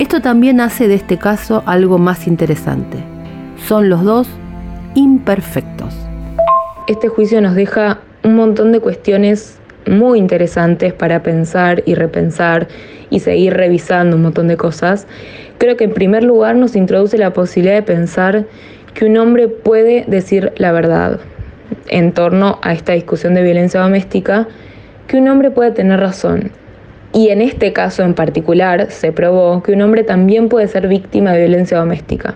Esto 0.00 0.22
también 0.22 0.62
hace 0.62 0.88
de 0.88 0.94
este 0.94 1.18
caso 1.18 1.62
algo 1.66 1.98
más 1.98 2.26
interesante. 2.26 2.96
Son 3.68 3.90
los 3.90 4.02
dos 4.02 4.28
imperfectos. 4.94 5.94
Este 6.86 7.08
juicio 7.08 7.42
nos 7.42 7.54
deja 7.54 8.00
un 8.24 8.34
montón 8.34 8.72
de 8.72 8.80
cuestiones 8.80 9.58
muy 9.86 10.18
interesantes 10.18 10.94
para 10.94 11.22
pensar 11.22 11.82
y 11.84 11.96
repensar 11.96 12.66
y 13.10 13.20
seguir 13.20 13.52
revisando 13.52 14.16
un 14.16 14.22
montón 14.22 14.48
de 14.48 14.56
cosas. 14.56 15.06
Creo 15.58 15.76
que 15.76 15.84
en 15.84 15.92
primer 15.92 16.24
lugar 16.24 16.56
nos 16.56 16.76
introduce 16.76 17.18
la 17.18 17.34
posibilidad 17.34 17.74
de 17.74 17.82
pensar 17.82 18.46
que 18.94 19.04
un 19.04 19.18
hombre 19.18 19.48
puede 19.48 20.06
decir 20.08 20.54
la 20.56 20.72
verdad 20.72 21.20
en 21.88 22.12
torno 22.12 22.58
a 22.62 22.72
esta 22.72 22.94
discusión 22.94 23.34
de 23.34 23.42
violencia 23.42 23.80
doméstica, 23.80 24.48
que 25.08 25.18
un 25.18 25.28
hombre 25.28 25.50
puede 25.50 25.72
tener 25.72 26.00
razón. 26.00 26.52
Y 27.12 27.28
en 27.28 27.42
este 27.42 27.72
caso 27.72 28.02
en 28.02 28.14
particular 28.14 28.90
se 28.90 29.12
probó 29.12 29.62
que 29.62 29.72
un 29.72 29.82
hombre 29.82 30.04
también 30.04 30.48
puede 30.48 30.68
ser 30.68 30.86
víctima 30.88 31.32
de 31.32 31.40
violencia 31.40 31.78
doméstica. 31.78 32.34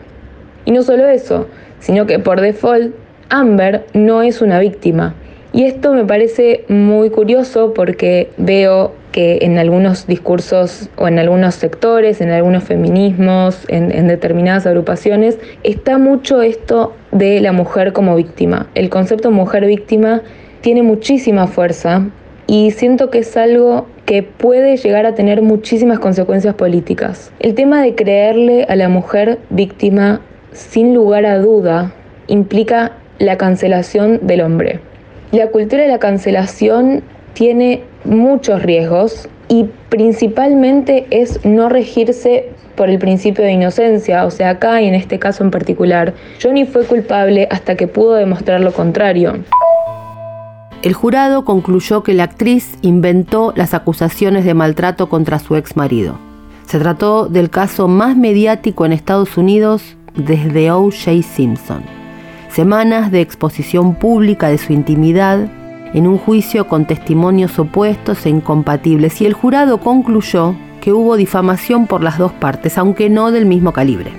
Y 0.65 0.73
no 0.73 0.83
solo 0.83 1.07
eso, 1.07 1.47
sino 1.79 2.07
que 2.07 2.19
por 2.19 2.41
default 2.41 2.95
Amber 3.29 3.85
no 3.93 4.23
es 4.23 4.41
una 4.43 4.59
víctima. 4.59 5.15
Y 5.53 5.65
esto 5.65 5.95
me 5.95 6.05
parece 6.05 6.65
muy 6.69 7.11
curioso 7.11 7.75
porque 7.75 8.31
veo 8.37 8.93
que 9.13 9.39
en 9.43 9.59
algunos 9.59 10.09
discursos 10.09 10.89
o 10.97 11.07
en 11.07 11.21
algunos 11.21 11.55
sectores, 11.55 12.21
en 12.21 12.31
algunos 12.31 12.65
feminismos, 12.65 13.65
en, 13.69 14.09
determinadas 14.09 14.67
agrupaciones, 14.67 15.39
está 15.63 15.99
mucho 15.99 16.43
esto 16.43 16.95
de 17.13 17.41
la 17.41 17.53
mujer 17.53 17.93
como 17.93 18.17
víctima. 18.17 18.67
El 18.75 18.91
concepto 18.91 19.31
mujer 19.31 19.65
víctima 19.67 20.23
tiene 20.63 20.83
muchísima 20.83 21.47
fuerza 21.47 22.09
y 22.49 22.73
siento 22.73 23.11
que 23.11 23.21
es 23.21 23.37
algo 23.37 23.87
que 24.07 24.23
puede 24.23 24.77
llegar 24.77 25.07
a 25.07 25.15
tener 25.15 25.43
muchísimas 25.43 25.99
consecuencias 25.99 26.55
políticas. 26.55 27.33
El 27.41 27.55
tema 27.55 27.83
de 27.83 27.95
creerle 27.95 28.65
a 28.69 28.77
la 28.77 28.89
mujer 28.89 29.39
víctima 29.51 30.21
sin 30.53 30.95
lugar 30.95 31.27
a 31.27 31.39
duda 31.39 31.93
implica 32.27 32.93
la 33.19 33.37
cancelación 33.37 34.21
del 34.27 34.41
hombre. 34.41 34.81
La 35.33 35.49
cultura 35.49 35.83
de 35.83 35.89
la 35.89 35.99
cancelación 35.99 37.03
tiene 37.33 37.83
muchos 38.05 38.63
riesgos 38.63 39.29
y 39.49 39.67
principalmente 39.89 41.07
es 41.11 41.45
no 41.45 41.69
regirse 41.69 42.49
por 42.77 42.91
el 42.91 42.99
principio 42.99 43.45
de 43.45 43.53
inocencia, 43.53 44.25
o 44.27 44.31
sea, 44.31 44.51
acá 44.51 44.83
y 44.83 44.87
en 44.87 44.95
este 44.95 45.19
caso 45.19 45.45
en 45.45 45.51
particular, 45.51 46.15
Johnny 46.43 46.65
fue 46.65 46.85
culpable 46.85 47.47
hasta 47.51 47.77
que 47.77 47.87
pudo 47.87 48.15
demostrar 48.15 48.61
lo 48.61 48.73
contrario. 48.73 49.45
El 50.85 50.93
jurado 50.93 51.47
concluyó 51.47 52.03
que 52.03 52.13
la 52.13 52.25
actriz 52.25 52.77
inventó 52.83 53.55
las 53.57 53.73
acusaciones 53.73 54.45
de 54.45 54.53
maltrato 54.53 55.09
contra 55.09 55.39
su 55.39 55.57
ex 55.57 55.79
marido. 55.79 56.19
Se 56.67 56.79
trató 56.79 57.27
del 57.27 57.49
caso 57.49 57.89
más 57.89 58.19
mediático 58.19 58.85
en 58.85 58.93
Estados 58.93 59.39
Unidos 59.39 59.97
desde 60.15 60.71
O.J. 60.71 61.23
Simpson. 61.23 61.83
Semanas 62.51 63.11
de 63.11 63.23
exposición 63.23 63.95
pública 63.95 64.49
de 64.49 64.59
su 64.59 64.75
intimidad 64.75 65.49
en 65.95 66.07
un 66.07 66.19
juicio 66.19 66.69
con 66.69 66.85
testimonios 66.85 67.59
opuestos 67.59 68.27
e 68.27 68.29
incompatibles 68.29 69.23
y 69.23 69.25
el 69.25 69.33
jurado 69.33 69.81
concluyó 69.81 70.55
que 70.83 70.93
hubo 70.93 71.17
difamación 71.17 71.87
por 71.87 72.03
las 72.03 72.19
dos 72.19 72.33
partes, 72.33 72.77
aunque 72.77 73.09
no 73.09 73.31
del 73.31 73.47
mismo 73.47 73.73
calibre. 73.73 74.13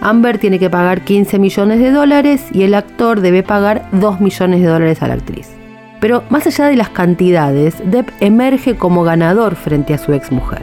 Amber 0.00 0.38
tiene 0.38 0.60
que 0.60 0.70
pagar 0.70 1.00
15 1.00 1.40
millones 1.40 1.80
de 1.80 1.90
dólares 1.90 2.44
y 2.52 2.62
el 2.62 2.74
actor 2.74 3.20
debe 3.20 3.42
pagar 3.42 3.88
2 3.90 4.20
millones 4.20 4.60
de 4.60 4.68
dólares 4.68 5.02
a 5.02 5.08
la 5.08 5.14
actriz. 5.14 5.63
Pero 6.04 6.22
más 6.28 6.46
allá 6.46 6.66
de 6.66 6.76
las 6.76 6.90
cantidades, 6.90 7.76
Depp 7.82 8.10
emerge 8.20 8.76
como 8.76 9.04
ganador 9.04 9.54
frente 9.54 9.94
a 9.94 9.98
su 9.98 10.12
exmujer. 10.12 10.60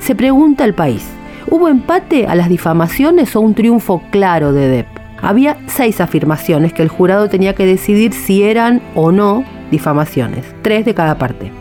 Se 0.00 0.16
pregunta 0.16 0.64
al 0.64 0.74
país, 0.74 1.06
¿hubo 1.48 1.68
empate 1.68 2.26
a 2.26 2.34
las 2.34 2.48
difamaciones 2.48 3.36
o 3.36 3.40
un 3.40 3.54
triunfo 3.54 4.02
claro 4.10 4.52
de 4.52 4.68
Depp? 4.68 4.88
Había 5.22 5.58
seis 5.68 6.00
afirmaciones 6.00 6.72
que 6.72 6.82
el 6.82 6.88
jurado 6.88 7.28
tenía 7.28 7.54
que 7.54 7.66
decidir 7.66 8.12
si 8.12 8.42
eran 8.42 8.82
o 8.96 9.12
no 9.12 9.44
difamaciones, 9.70 10.44
tres 10.62 10.84
de 10.84 10.94
cada 10.94 11.18
parte. 11.18 11.52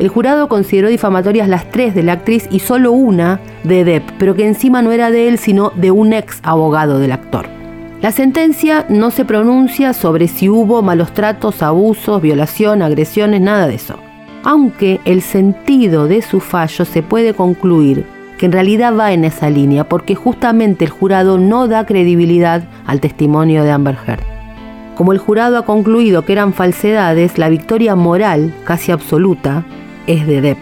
El 0.00 0.08
jurado 0.08 0.48
consideró 0.48 0.88
difamatorias 0.88 1.46
las 1.46 1.70
tres 1.70 1.94
de 1.94 2.02
la 2.02 2.14
actriz 2.14 2.48
y 2.50 2.58
solo 2.58 2.90
una 2.90 3.38
de 3.62 3.84
Depp, 3.84 4.10
pero 4.18 4.34
que 4.34 4.48
encima 4.48 4.82
no 4.82 4.90
era 4.90 5.12
de 5.12 5.28
él, 5.28 5.38
sino 5.38 5.70
de 5.76 5.92
un 5.92 6.12
ex 6.12 6.40
abogado 6.42 6.98
del 6.98 7.12
actor. 7.12 7.57
La 8.00 8.12
sentencia 8.12 8.86
no 8.88 9.10
se 9.10 9.24
pronuncia 9.24 9.92
sobre 9.92 10.28
si 10.28 10.48
hubo 10.48 10.82
malos 10.82 11.12
tratos, 11.12 11.64
abusos, 11.64 12.22
violación, 12.22 12.80
agresiones, 12.80 13.40
nada 13.40 13.66
de 13.66 13.74
eso. 13.74 13.98
Aunque 14.44 15.00
el 15.04 15.20
sentido 15.20 16.06
de 16.06 16.22
su 16.22 16.38
fallo 16.38 16.84
se 16.84 17.02
puede 17.02 17.34
concluir 17.34 18.06
que 18.38 18.46
en 18.46 18.52
realidad 18.52 18.96
va 18.96 19.12
en 19.12 19.24
esa 19.24 19.50
línea, 19.50 19.88
porque 19.88 20.14
justamente 20.14 20.84
el 20.84 20.92
jurado 20.92 21.38
no 21.38 21.66
da 21.66 21.86
credibilidad 21.86 22.62
al 22.86 23.00
testimonio 23.00 23.64
de 23.64 23.72
Amber 23.72 23.98
Heard. 24.06 24.22
Como 24.94 25.12
el 25.12 25.18
jurado 25.18 25.58
ha 25.58 25.64
concluido 25.64 26.24
que 26.24 26.34
eran 26.34 26.52
falsedades, 26.52 27.36
la 27.36 27.48
victoria 27.48 27.96
moral, 27.96 28.54
casi 28.64 28.92
absoluta, 28.92 29.64
es 30.06 30.24
de 30.24 30.40
Depp, 30.40 30.58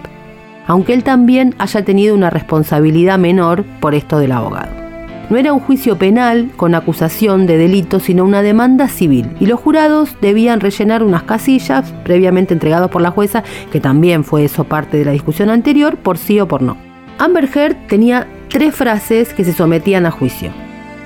aunque 0.67 0.95
él 0.95 1.05
también 1.05 1.55
haya 1.59 1.85
tenido 1.85 2.15
una 2.15 2.31
responsabilidad 2.31 3.19
menor 3.19 3.65
por 3.81 3.95
esto 3.95 4.19
del 4.19 4.33
abogado. 4.33 4.86
No 5.29 5.37
era 5.37 5.53
un 5.53 5.59
juicio 5.59 5.99
penal 5.99 6.51
con 6.57 6.77
acusación 6.77 7.47
de 7.47 7.59
delito, 7.59 7.99
sino 7.99 8.25
una 8.25 8.43
demanda 8.43 8.87
civil, 8.87 9.29
y 9.41 9.47
los 9.47 9.59
jurados 9.59 10.17
debían 10.21 10.61
rellenar 10.61 11.03
unas 11.03 11.25
casillas 11.25 11.93
previamente 12.05 12.55
entregadas 12.55 12.91
por 12.91 13.03
la 13.03 13.11
jueza, 13.11 13.43
que 13.73 13.81
también 13.81 14.23
fue 14.23 14.45
eso 14.45 14.65
parte 14.65 14.97
de 14.97 15.05
la 15.05 15.11
discusión 15.11 15.51
anterior, 15.51 15.97
por 15.97 16.17
sí 16.17 16.39
o 16.39 16.47
por 16.47 16.63
no. 16.63 16.77
Amber 17.19 17.49
Heard 17.53 17.77
tenía 17.89 18.29
tres 18.49 18.75
frases 18.75 19.35
que 19.35 19.45
se 19.45 19.53
sometían 19.53 20.07
a 20.07 20.13
juicio 20.13 20.51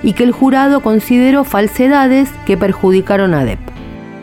y 0.03 0.13
que 0.13 0.23
el 0.23 0.31
jurado 0.31 0.81
consideró 0.81 1.43
falsedades 1.43 2.29
que 2.45 2.57
perjudicaron 2.57 3.33
a 3.33 3.43
Depp. 3.43 3.59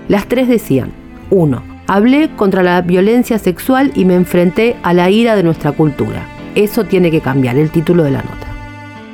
Las 0.08 0.26
tres 0.26 0.48
decían, 0.48 0.92
1. 1.30 1.62
Hablé 1.86 2.30
contra 2.36 2.62
la 2.62 2.80
violencia 2.82 3.38
sexual 3.38 3.92
y 3.94 4.04
me 4.04 4.14
enfrenté 4.14 4.76
a 4.82 4.92
la 4.92 5.10
ira 5.10 5.36
de 5.36 5.42
nuestra 5.42 5.72
cultura. 5.72 6.26
Eso 6.54 6.84
tiene 6.84 7.10
que 7.10 7.20
cambiar, 7.20 7.56
el 7.56 7.70
título 7.70 8.04
de 8.04 8.10
la 8.10 8.22
nota. 8.22 8.47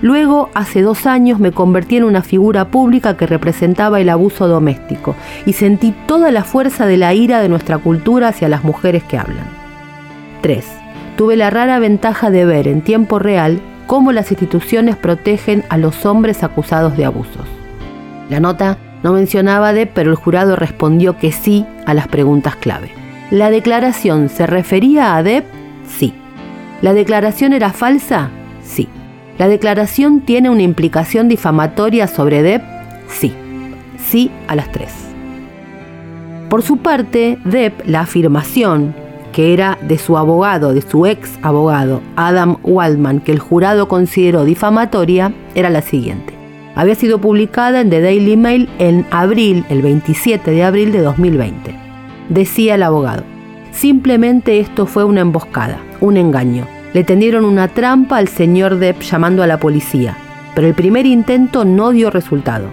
Luego, 0.04 0.50
hace 0.52 0.82
dos 0.82 1.06
años, 1.06 1.40
me 1.40 1.50
convertí 1.50 1.96
en 1.96 2.04
una 2.04 2.20
figura 2.20 2.66
pública 2.66 3.16
que 3.16 3.26
representaba 3.26 4.02
el 4.02 4.10
abuso 4.10 4.46
doméstico 4.46 5.16
y 5.46 5.54
sentí 5.54 5.94
toda 6.04 6.30
la 6.30 6.44
fuerza 6.44 6.84
de 6.84 6.98
la 6.98 7.14
ira 7.14 7.40
de 7.40 7.48
nuestra 7.48 7.78
cultura 7.78 8.28
hacia 8.28 8.50
las 8.50 8.64
mujeres 8.64 9.02
que 9.02 9.16
hablan. 9.16 9.46
3. 10.42 10.62
Tuve 11.16 11.36
la 11.36 11.48
rara 11.48 11.78
ventaja 11.78 12.30
de 12.30 12.44
ver 12.44 12.68
en 12.68 12.82
tiempo 12.82 13.18
real 13.18 13.62
cómo 13.86 14.12
las 14.12 14.30
instituciones 14.30 14.96
protegen 14.96 15.64
a 15.70 15.78
los 15.78 16.04
hombres 16.04 16.42
acusados 16.42 16.98
de 16.98 17.06
abusos. 17.06 17.46
La 18.28 18.40
nota 18.40 18.76
no 19.02 19.14
mencionaba 19.14 19.72
de, 19.72 19.86
pero 19.86 20.10
el 20.10 20.16
jurado 20.16 20.54
respondió 20.54 21.16
que 21.16 21.32
sí 21.32 21.64
a 21.86 21.94
las 21.94 22.08
preguntas 22.08 22.56
clave. 22.56 22.90
¿La 23.30 23.48
declaración 23.48 24.28
se 24.28 24.46
refería 24.46 25.16
a 25.16 25.22
Depp? 25.22 25.46
Sí. 25.88 26.12
¿La 26.82 26.92
declaración 26.92 27.54
era 27.54 27.72
falsa? 27.72 28.28
Sí. 28.62 28.86
¿La 29.38 29.48
declaración 29.48 30.20
tiene 30.20 30.50
una 30.50 30.62
implicación 30.62 31.28
difamatoria 31.28 32.06
sobre 32.06 32.42
Depp? 32.42 32.62
Sí. 33.08 33.32
Sí 33.98 34.30
a 34.46 34.54
las 34.54 34.70
tres. 34.70 34.92
Por 36.48 36.62
su 36.62 36.76
parte, 36.76 37.38
Depp, 37.44 37.86
la 37.86 38.00
afirmación 38.00 38.94
que 39.32 39.52
era 39.52 39.76
de 39.82 39.98
su 39.98 40.16
abogado, 40.16 40.72
de 40.72 40.80
su 40.80 41.06
ex 41.06 41.40
abogado, 41.42 42.00
Adam 42.14 42.58
Waldman, 42.62 43.18
que 43.18 43.32
el 43.32 43.40
jurado 43.40 43.88
consideró 43.88 44.44
difamatoria, 44.44 45.32
era 45.56 45.70
la 45.70 45.82
siguiente. 45.82 46.32
Había 46.76 46.94
sido 46.94 47.20
publicada 47.20 47.80
en 47.80 47.90
The 47.90 48.00
Daily 48.00 48.36
Mail 48.36 48.68
en 48.78 49.04
abril, 49.10 49.64
el 49.68 49.82
27 49.82 50.52
de 50.52 50.62
abril 50.62 50.92
de 50.92 51.00
2020. 51.00 51.74
Decía 52.28 52.76
el 52.76 52.84
abogado, 52.84 53.24
simplemente 53.72 54.60
esto 54.60 54.86
fue 54.86 55.02
una 55.02 55.22
emboscada, 55.22 55.80
un 56.00 56.16
engaño. 56.16 56.68
Le 56.94 57.02
tendieron 57.02 57.44
una 57.44 57.66
trampa 57.66 58.18
al 58.18 58.28
señor 58.28 58.78
Depp 58.78 59.02
llamando 59.02 59.42
a 59.42 59.48
la 59.48 59.58
policía, 59.58 60.16
pero 60.54 60.68
el 60.68 60.74
primer 60.74 61.06
intento 61.06 61.64
no 61.64 61.90
dio 61.90 62.08
resultado. 62.08 62.68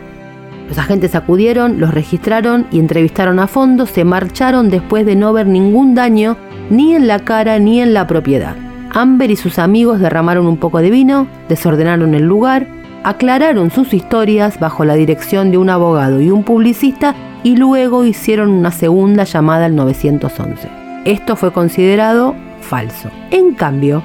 Los 0.69 0.77
agentes 0.77 1.15
acudieron, 1.15 1.79
los 1.79 1.91
registraron 1.91 2.67
y 2.71 2.77
entrevistaron 2.77 3.39
a 3.39 3.47
fondo, 3.47 3.87
se 3.87 4.05
marcharon 4.05 4.69
después 4.69 5.07
de 5.07 5.15
no 5.15 5.33
ver 5.33 5.47
ningún 5.47 5.95
daño 5.95 6.37
ni 6.69 6.93
en 6.93 7.07
la 7.07 7.17
cara 7.17 7.57
ni 7.57 7.81
en 7.81 7.95
la 7.95 8.05
propiedad. 8.05 8.55
Amber 8.91 9.31
y 9.31 9.35
sus 9.35 9.57
amigos 9.57 9.99
derramaron 9.99 10.45
un 10.45 10.57
poco 10.57 10.77
de 10.81 10.91
vino, 10.91 11.25
desordenaron 11.49 12.13
el 12.13 12.23
lugar, 12.23 12.67
aclararon 13.03 13.71
sus 13.71 13.91
historias 13.91 14.59
bajo 14.59 14.85
la 14.85 14.93
dirección 14.93 15.49
de 15.49 15.57
un 15.57 15.71
abogado 15.71 16.21
y 16.21 16.29
un 16.29 16.43
publicista 16.43 17.15
y 17.43 17.55
luego 17.55 18.05
hicieron 18.05 18.49
una 18.49 18.69
segunda 18.69 19.23
llamada 19.23 19.65
al 19.65 19.75
911. 19.75 20.69
Esto 21.05 21.35
fue 21.35 21.51
considerado 21.51 22.35
falso. 22.61 23.09
En 23.31 23.53
cambio, 23.53 24.03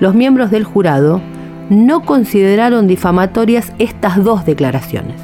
los 0.00 0.14
miembros 0.14 0.50
del 0.50 0.64
jurado 0.64 1.20
no 1.70 2.02
consideraron 2.02 2.86
difamatorias 2.86 3.72
estas 3.78 4.22
dos 4.22 4.44
declaraciones. 4.44 5.20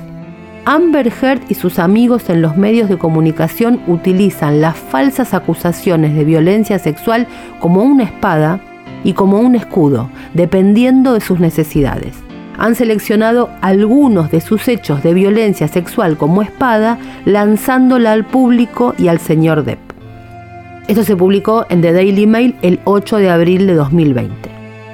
Amber 0.67 1.13
Heard 1.21 1.43
y 1.49 1.55
sus 1.55 1.79
amigos 1.79 2.31
en 2.31 2.41
los 2.41 2.57
medios 2.57 2.89
de 2.89 2.97
comunicación 2.97 3.81
utilizan 3.87 4.63
las 4.63 4.77
falsas 4.77 5.35
acusaciones 5.35 6.15
de 6.15 6.25
violencia 6.25 6.79
sexual 6.79 7.27
como 7.61 7.83
una 7.83 8.05
espada 8.05 8.61
y 9.05 9.13
como 9.13 9.41
un 9.41 9.57
escudo, 9.57 10.09
dependiendo 10.33 11.13
de 11.13 11.21
sus 11.21 11.39
necesidades. 11.39 12.17
Han 12.57 12.77
seleccionado 12.77 13.51
algunos 13.61 14.31
de 14.31 14.41
sus 14.41 14.67
hechos 14.69 15.03
de 15.03 15.13
violencia 15.13 15.69
sexual 15.69 16.17
como 16.17 16.41
espada, 16.41 16.99
lanzándola 17.27 18.13
al 18.13 18.25
público 18.25 18.95
y 18.97 19.09
al 19.09 19.19
señor 19.19 19.65
Depp. 19.65 19.84
Esto 20.87 21.03
se 21.03 21.17
publicó 21.17 21.65
en 21.71 21.81
The 21.81 21.95
Daily 21.95 22.27
Mail 22.27 22.57
el 22.61 22.79
8 22.85 23.17
de 23.17 23.31
abril 23.31 23.67
de 23.67 23.75
2020. 23.75 24.51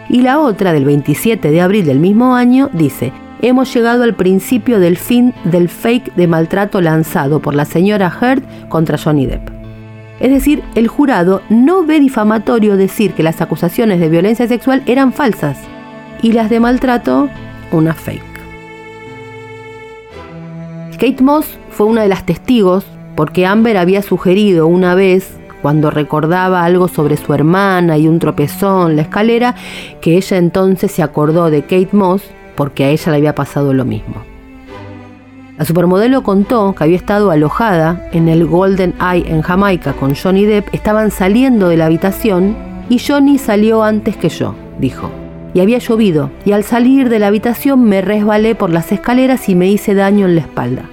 Y 0.08 0.22
la 0.22 0.38
otra, 0.38 0.72
del 0.72 0.84
27 0.84 1.50
de 1.50 1.60
abril 1.60 1.84
del 1.84 1.98
mismo 1.98 2.36
año, 2.36 2.70
dice, 2.72 3.12
hemos 3.42 3.74
llegado 3.74 4.04
al 4.04 4.14
principio 4.14 4.78
del 4.78 4.96
fin 4.96 5.34
del 5.44 5.68
fake 5.68 6.14
de 6.14 6.28
maltrato 6.28 6.80
lanzado 6.80 7.40
por 7.40 7.56
la 7.56 7.64
señora 7.64 8.12
Heard 8.20 8.68
contra 8.68 8.98
Johnny 8.98 9.26
Depp. 9.26 9.50
Es 10.20 10.30
decir, 10.30 10.62
el 10.76 10.86
jurado 10.86 11.42
no 11.48 11.84
ve 11.84 11.98
difamatorio 11.98 12.76
decir 12.76 13.14
que 13.14 13.24
las 13.24 13.40
acusaciones 13.40 13.98
de 13.98 14.08
violencia 14.08 14.46
sexual 14.46 14.84
eran 14.86 15.12
falsas 15.12 15.58
y 16.22 16.32
las 16.32 16.50
de 16.50 16.60
maltrato 16.60 17.28
una 17.72 17.94
fake. 17.94 18.22
Kate 20.92 21.22
Moss 21.22 21.46
fue 21.70 21.86
una 21.86 22.02
de 22.02 22.08
las 22.08 22.26
testigos 22.26 22.84
porque 23.16 23.44
Amber 23.44 23.76
había 23.76 24.02
sugerido 24.02 24.66
una 24.66 24.94
vez 24.94 25.39
cuando 25.62 25.90
recordaba 25.90 26.64
algo 26.64 26.88
sobre 26.88 27.16
su 27.16 27.34
hermana 27.34 27.98
y 27.98 28.08
un 28.08 28.18
tropezón 28.18 28.90
en 28.90 28.96
la 28.96 29.02
escalera, 29.02 29.54
que 30.00 30.16
ella 30.16 30.36
entonces 30.36 30.92
se 30.92 31.02
acordó 31.02 31.50
de 31.50 31.62
Kate 31.62 31.90
Moss 31.92 32.22
porque 32.56 32.84
a 32.84 32.90
ella 32.90 33.12
le 33.12 33.18
había 33.18 33.34
pasado 33.34 33.72
lo 33.72 33.84
mismo. 33.84 34.16
La 35.60 35.66
supermodelo 35.66 36.22
contó 36.22 36.74
que 36.74 36.84
había 36.84 36.96
estado 36.96 37.30
alojada 37.30 38.08
en 38.12 38.28
el 38.28 38.46
Golden 38.46 38.94
Eye 38.98 39.30
en 39.30 39.42
Jamaica 39.42 39.92
con 39.92 40.14
Johnny 40.14 40.46
Depp, 40.46 40.74
estaban 40.74 41.10
saliendo 41.10 41.68
de 41.68 41.76
la 41.76 41.86
habitación 41.86 42.56
y 42.88 42.98
Johnny 42.98 43.36
salió 43.36 43.82
antes 43.82 44.16
que 44.16 44.30
yo, 44.30 44.54
dijo. 44.78 45.10
Y 45.52 45.60
había 45.60 45.78
llovido, 45.78 46.30
y 46.44 46.52
al 46.52 46.64
salir 46.64 47.08
de 47.08 47.18
la 47.18 47.26
habitación 47.26 47.84
me 47.84 48.00
resbalé 48.00 48.54
por 48.54 48.70
las 48.70 48.90
escaleras 48.90 49.48
y 49.48 49.54
me 49.54 49.68
hice 49.68 49.94
daño 49.94 50.26
en 50.26 50.36
la 50.36 50.40
espalda. 50.42 50.84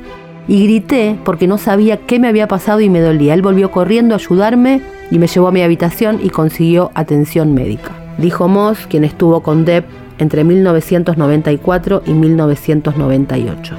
Y 0.47 0.63
grité 0.63 1.17
porque 1.23 1.47
no 1.47 1.57
sabía 1.57 1.97
qué 1.97 2.19
me 2.19 2.27
había 2.27 2.47
pasado 2.47 2.79
y 2.79 2.89
me 2.89 3.01
dolía. 3.01 3.33
Él 3.33 3.41
volvió 3.41 3.71
corriendo 3.71 4.15
a 4.15 4.17
ayudarme 4.17 4.81
y 5.11 5.19
me 5.19 5.27
llevó 5.27 5.47
a 5.47 5.51
mi 5.51 5.61
habitación 5.61 6.19
y 6.23 6.29
consiguió 6.29 6.91
atención 6.93 7.53
médica. 7.53 7.91
Dijo 8.17 8.47
Moss, 8.47 8.87
quien 8.87 9.03
estuvo 9.03 9.41
con 9.41 9.65
Depp 9.65 9.85
entre 10.19 10.43
1994 10.43 12.03
y 12.05 12.13
1998. 12.13 13.75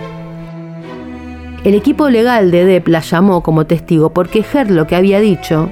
El 1.65 1.75
equipo 1.75 2.09
legal 2.09 2.51
de 2.51 2.65
Depp 2.65 2.89
la 2.89 3.01
llamó 3.01 3.43
como 3.43 3.67
testigo 3.67 4.11
porque 4.11 4.45
Heard 4.53 4.71
lo 4.71 4.87
que 4.87 4.95
había 4.97 5.21
dicho 5.21 5.69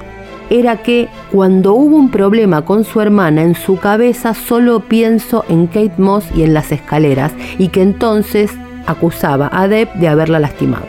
era 0.49 0.77
que 0.77 1.07
cuando 1.31 1.73
hubo 1.73 1.95
un 1.95 2.09
problema 2.09 2.63
con 2.63 2.83
su 2.83 3.01
hermana 3.01 3.43
en 3.43 3.55
su 3.55 3.77
cabeza 3.77 4.33
solo 4.33 4.81
pienso 4.81 5.43
en 5.49 5.67
Kate 5.67 5.93
Moss 5.97 6.25
y 6.35 6.43
en 6.43 6.53
las 6.53 6.71
escaleras 6.71 7.33
y 7.57 7.69
que 7.69 7.81
entonces 7.81 8.51
acusaba 8.87 9.49
a 9.51 9.67
Depp 9.67 9.93
de 9.95 10.07
haberla 10.07 10.39
lastimado. 10.39 10.87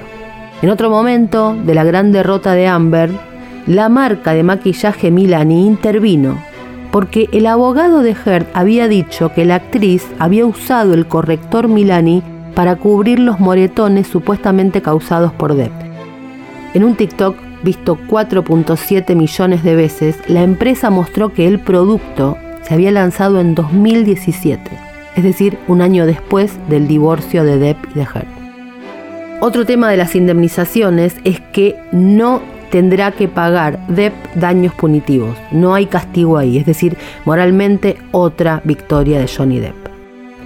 En 0.63 0.71
otro 0.71 0.91
momento 0.91 1.55
de 1.55 1.75
la 1.75 1.85
gran 1.85 2.11
derrota 2.13 2.55
de 2.55 2.67
Amber, 2.67 3.11
la 3.67 3.89
marca 3.89 4.33
de 4.33 4.43
maquillaje 4.43 5.11
Milani 5.11 5.67
intervino 5.67 6.39
porque 6.91 7.29
el 7.33 7.47
abogado 7.47 8.01
de 8.01 8.17
Heard 8.25 8.47
había 8.55 8.89
dicho 8.89 9.33
que 9.35 9.45
la 9.45 9.57
actriz 9.57 10.07
había 10.19 10.47
usado 10.47 10.95
el 10.95 11.07
corrector 11.07 11.69
Milani 11.69 12.23
para 12.55 12.77
cubrir 12.77 13.19
los 13.19 13.41
moretones 13.41 14.07
supuestamente 14.07 14.83
causados 14.83 15.33
por 15.33 15.55
Depp. 15.55 15.73
En 16.75 16.85
un 16.85 16.97
TikTok 16.97 17.37
visto 17.63 17.99
4.7 18.09 19.15
millones 19.15 19.63
de 19.63 19.75
veces, 19.75 20.19
la 20.29 20.43
empresa 20.43 20.91
mostró 20.91 21.33
que 21.33 21.47
el 21.47 21.59
producto 21.61 22.37
se 22.63 22.75
había 22.75 22.91
lanzado 22.91 23.41
en 23.41 23.55
2017, 23.55 24.71
es 25.18 25.24
decir, 25.24 25.59
un 25.66 25.83
año 25.83 26.07
después 26.07 26.52
del 26.68 26.87
divorcio 26.87 27.42
de 27.42 27.59
Depp 27.59 27.78
y 27.90 27.94
de 27.98 28.02
Heard. 28.02 28.28
Otro 29.40 29.66
tema 29.66 29.90
de 29.90 29.96
las 29.96 30.14
indemnizaciones 30.14 31.16
es 31.24 31.40
que 31.40 31.74
no 31.90 32.40
tendrá 32.70 33.11
que 33.11 33.26
pagar 33.26 33.85
Depp 33.88 34.14
daños 34.37 34.72
punitivos. 34.74 35.37
No 35.50 35.74
hay 35.74 35.87
castigo 35.87 36.38
ahí, 36.38 36.57
es 36.57 36.66
decir, 36.66 36.96
moralmente 37.24 37.96
otra 38.12 38.61
victoria 38.62 39.18
de 39.18 39.26
Johnny 39.26 39.59
Depp. 39.59 39.74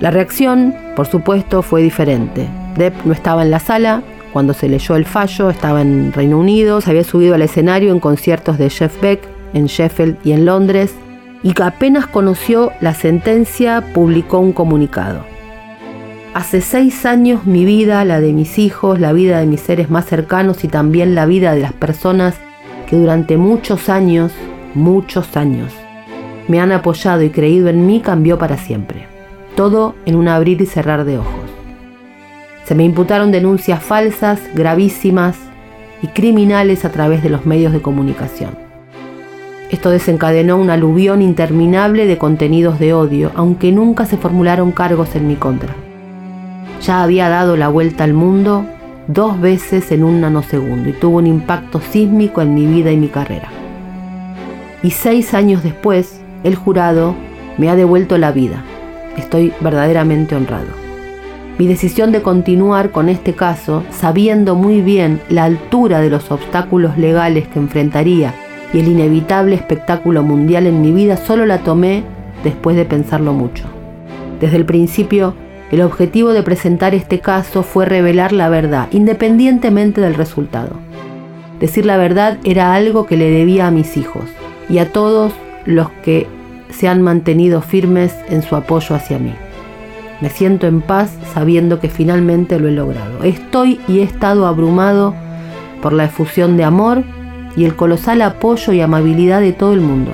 La 0.00 0.11
reacción, 0.11 0.74
por 0.96 1.06
supuesto, 1.06 1.61
fue 1.61 1.82
diferente. 1.82 2.48
Depp 2.78 3.04
no 3.04 3.12
estaba 3.12 3.42
en 3.42 3.50
la 3.50 3.61
sala 3.61 4.02
cuando 4.32 4.54
se 4.54 4.70
leyó 4.70 4.96
el 4.96 5.04
fallo, 5.04 5.50
estaba 5.50 5.82
en 5.82 6.14
Reino 6.14 6.38
Unido, 6.38 6.80
se 6.80 6.90
había 6.90 7.04
subido 7.04 7.35
al 7.35 7.42
escenario 7.42 7.92
en 7.92 8.00
conciertos 8.00 8.56
de 8.56 8.70
Jeff 8.70 8.98
Beck 9.02 9.20
en 9.52 9.66
Sheffield 9.66 10.16
y 10.24 10.32
en 10.32 10.46
Londres, 10.46 10.94
y 11.42 11.55
que 11.55 11.62
apenas 11.62 12.07
conoció 12.07 12.72
la 12.81 12.94
sentencia 12.94 13.83
publicó 13.92 14.38
un 14.38 14.52
comunicado. 14.52 15.24
Hace 16.35 16.62
seis 16.62 17.05
años 17.05 17.44
mi 17.44 17.64
vida, 17.64 18.05
la 18.05 18.20
de 18.20 18.33
mis 18.33 18.59
hijos, 18.59 18.98
la 18.98 19.12
vida 19.12 19.40
de 19.40 19.46
mis 19.46 19.61
seres 19.61 19.90
más 19.90 20.07
cercanos 20.07 20.64
y 20.64 20.68
también 20.68 21.14
la 21.14 21.26
vida 21.26 21.55
de 21.55 21.61
las 21.61 21.74
personas 21.74 22.37
que 22.88 22.96
durante 22.96 23.37
muchos 23.37 23.88
años, 23.88 24.33
muchos 24.74 25.37
años, 25.37 25.72
me 26.48 26.61
han 26.61 26.72
apoyado 26.72 27.22
y 27.22 27.31
creído 27.31 27.68
en 27.68 27.87
mí 27.87 28.00
cambió 28.00 28.38
para 28.38 28.57
siempre. 28.57 29.07
Todo 29.57 29.94
en 30.07 30.16
un 30.16 30.28
abrir 30.28 30.62
y 30.62 30.66
cerrar 30.66 31.05
de 31.05 31.18
ojos. 31.18 31.42
Se 32.64 32.74
me 32.74 32.85
imputaron 32.85 33.31
denuncias 33.31 33.83
falsas, 33.83 34.40
gravísimas 34.55 35.37
y 36.00 36.07
criminales 36.09 36.85
a 36.87 36.90
través 36.90 37.22
de 37.22 37.28
los 37.28 37.44
medios 37.44 37.72
de 37.72 37.83
comunicación. 37.83 38.71
Esto 39.72 39.90
desencadenó 39.90 40.56
un 40.56 40.70
aluvión 40.70 41.20
interminable 41.20 42.06
de 42.06 42.18
contenidos 42.18 42.78
de 42.78 42.94
odio, 42.94 43.32
aunque 43.35 43.72
nunca 43.72 44.06
se 44.06 44.16
formularon 44.16 44.70
cargos 44.70 45.16
en 45.16 45.26
mi 45.26 45.35
contra 45.35 45.74
ya 46.82 47.02
había 47.02 47.28
dado 47.28 47.56
la 47.56 47.68
vuelta 47.68 48.04
al 48.04 48.12
mundo 48.12 48.66
dos 49.06 49.40
veces 49.40 49.92
en 49.92 50.04
un 50.04 50.20
nanosegundo 50.20 50.88
y 50.88 50.92
tuvo 50.92 51.18
un 51.18 51.26
impacto 51.26 51.80
sísmico 51.80 52.42
en 52.42 52.54
mi 52.54 52.66
vida 52.66 52.90
y 52.90 52.96
mi 52.96 53.08
carrera. 53.08 53.48
Y 54.82 54.90
seis 54.90 55.32
años 55.35 55.62
después, 55.62 56.20
el 56.42 56.56
jurado 56.56 57.14
me 57.56 57.70
ha 57.70 57.76
devuelto 57.76 58.18
la 58.18 58.32
vida. 58.32 58.64
Estoy 59.16 59.52
verdaderamente 59.61 60.35
honrado. 60.35 60.82
Mi 61.58 61.66
decisión 61.66 62.11
de 62.11 62.22
continuar 62.22 62.90
con 62.90 63.08
este 63.08 63.35
caso, 63.35 63.85
sabiendo 63.90 64.56
muy 64.56 64.80
bien 64.80 65.20
la 65.28 65.44
altura 65.44 66.00
de 66.00 66.11
los 66.11 66.30
obstáculos 66.32 66.98
legales 66.98 67.46
que 67.46 67.61
enfrentaría 67.61 68.35
y 68.72 68.80
el 68.80 68.88
inevitable 68.88 69.54
espectáculo 69.54 70.22
mundial 70.22 70.66
en 70.66 70.80
mi 70.80 70.92
vida, 70.92 71.16
solo 71.16 71.46
la 71.46 71.58
tomé 71.58 72.04
después 72.44 72.76
de 72.76 72.85
pensarlo 72.85 73.32
mucho. 73.32 73.64
Desde 74.40 74.56
el 74.56 74.64
principio 74.64 75.35
el 75.72 75.80
objetivo 75.80 76.35
de 76.35 76.42
presentar 76.42 76.94
este 76.94 77.20
caso 77.20 77.62
fue 77.62 77.87
revelar 77.87 78.32
la 78.32 78.50
verdad, 78.50 78.88
independientemente 78.90 80.02
del 80.02 80.14
resultado. 80.14 80.76
Decir 81.61 81.87
la 81.87 81.96
verdad 81.96 82.37
era 82.44 82.74
algo 82.74 83.06
que 83.06 83.16
le 83.16 83.30
debía 83.30 83.68
a 83.68 83.70
mis 83.70 83.96
hijos 83.96 84.24
y 84.68 84.78
a 84.78 84.92
todos 84.92 85.32
los 85.64 85.88
que 86.04 86.26
se 86.68 86.88
han 86.88 87.00
mantenido 87.00 87.62
firmes 87.62 88.14
en 88.28 88.42
su 88.42 88.54
apoyo 88.54 88.94
hacia 88.94 89.18
mí. 89.18 89.32
Me 90.20 90.28
siento 90.28 90.66
en 90.66 90.82
paz 90.82 91.16
sabiendo 91.32 91.80
que 91.80 91.88
finalmente 91.88 92.61
lo 92.61 92.68
he 92.68 92.72
logrado. 92.72 93.24
Estoy 93.24 93.80
y 93.88 94.00
he 94.00 94.02
estado 94.02 94.46
abrumado 94.46 95.14
por 95.80 95.94
la 95.94 96.04
efusión 96.04 96.58
de 96.58 96.64
amor 96.64 97.02
y 97.57 97.65
el 97.65 97.77
colosal 97.77 98.23
apoyo 98.23 98.73
y 98.73 98.81
amabilidad 98.81 99.41
de 99.41 99.53
todo 99.53 99.73
el 99.73 99.81
mundo. 99.81 100.12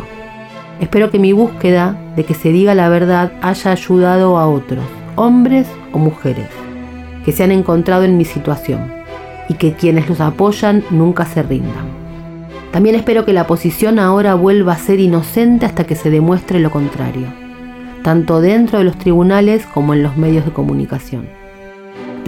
Espero 0.81 1.11
que 1.11 1.19
mi 1.19 1.33
búsqueda 1.33 1.97
de 2.17 2.25
que 2.25 2.35
se 2.35 2.51
diga 2.51 2.75
la 2.75 2.89
verdad 2.89 3.33
haya 3.43 3.73
ayudado 3.73 4.39
a 4.39 4.49
otros 4.49 4.85
hombres 5.17 5.67
o 5.93 5.99
mujeres. 5.99 6.47
que 7.25 7.33
se 7.33 7.45
han 7.45 7.53
encontrado 7.53 8.05
en 8.05 8.17
mi 8.17 8.25
situación 8.25 8.91
y 9.51 9.55
que 9.55 9.75
quienes 9.75 10.09
los 10.09 10.19
apoyan 10.21 10.83
nunca 10.89 11.27
se 11.27 11.43
rindan. 11.43 11.87
También 12.73 12.95
espero 12.95 13.27
que 13.27 13.35
la 13.35 13.47
posición 13.47 13.99
ahora 13.99 14.35
vuelva 14.35 14.73
a 14.73 14.79
ser 14.79 14.99
inocente 14.99 15.67
hasta 15.67 15.85
que 15.85 15.95
se 15.95 16.11
demuestre 16.11 16.59
lo 16.59 16.71
contrario, 16.71 17.27
tanto 18.03 18.41
dentro 18.41 18.79
de 18.79 18.85
los 18.85 18.97
tribunales 18.97 19.67
como 19.67 19.93
en 19.93 20.03
los 20.03 20.17
medios 20.17 20.47
de 20.47 20.53
comunicación. 20.53 21.29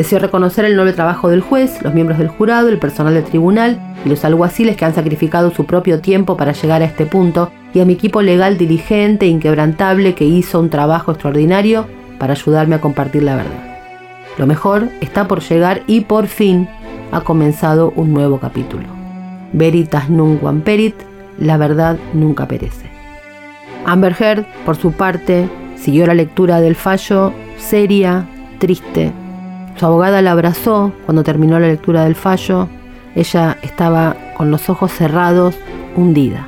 Deseo 0.01 0.19
reconocer 0.19 0.65
el 0.65 0.77
noble 0.77 0.95
trabajo 0.95 1.29
del 1.29 1.43
juez, 1.43 1.83
los 1.83 1.93
miembros 1.93 2.19
del 2.19 2.29
jurado, 2.29 2.71
el 2.71 2.79
personal 2.79 3.13
del 3.13 3.25
tribunal 3.25 3.79
y 4.03 4.09
los 4.09 4.25
alguaciles 4.25 4.75
que 4.75 4.87
han 4.87 4.95
sacrificado 4.95 5.51
su 5.51 5.67
propio 5.67 6.01
tiempo 6.01 6.39
para 6.39 6.53
llegar 6.53 6.81
a 6.81 6.87
este 6.87 7.05
punto, 7.05 7.53
y 7.75 7.81
a 7.81 7.85
mi 7.85 7.93
equipo 7.93 8.23
legal 8.23 8.57
diligente 8.57 9.27
e 9.27 9.29
inquebrantable 9.29 10.15
que 10.15 10.25
hizo 10.25 10.59
un 10.59 10.71
trabajo 10.71 11.13
extraordinario 11.13 11.87
para 12.19 12.33
ayudarme 12.33 12.77
a 12.77 12.81
compartir 12.81 13.25
la 13.25 13.37
verdad. 13.37 13.79
Lo 14.39 14.47
mejor 14.47 14.89
está 15.03 15.29
por 15.29 15.43
llegar 15.43 15.83
y 15.87 16.01
por 16.01 16.29
fin 16.29 16.67
ha 17.13 17.21
comenzado 17.21 17.93
un 17.95 18.15
nuevo 18.15 18.41
capítulo. 18.41 18.87
Veritas 19.53 20.09
nunc 20.09 20.41
perit, 20.63 20.95
la 21.39 21.59
verdad 21.59 21.99
nunca 22.15 22.49
perece. 22.49 22.87
Amber 23.85 24.17
Heard, 24.19 24.47
por 24.65 24.77
su 24.77 24.93
parte, 24.93 25.47
siguió 25.77 26.07
la 26.07 26.15
lectura 26.15 26.63
del 26.63 26.75
fallo 26.75 27.35
seria, 27.59 28.25
triste. 28.59 29.13
Su 29.77 29.87
abogada 29.87 30.23
la 30.23 30.33
abrazó 30.33 30.93
cuando 31.05 31.23
terminó 31.23 31.59
la 31.59 31.69
lectura 31.69 32.05
del 32.05 32.15
fallo. 32.15 32.69
Ella 33.15 33.57
estaba 33.63 34.17
con 34.37 34.51
los 34.51 34.69
ojos 34.69 34.93
cerrados, 34.93 35.57
hundida. 35.97 36.47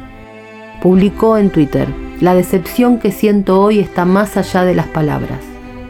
Publicó 0.82 1.38
en 1.38 1.50
Twitter, 1.50 1.88
la 2.20 2.34
decepción 2.34 2.98
que 2.98 3.10
siento 3.10 3.60
hoy 3.60 3.80
está 3.80 4.04
más 4.04 4.36
allá 4.36 4.64
de 4.64 4.74
las 4.74 4.86
palabras. 4.86 5.40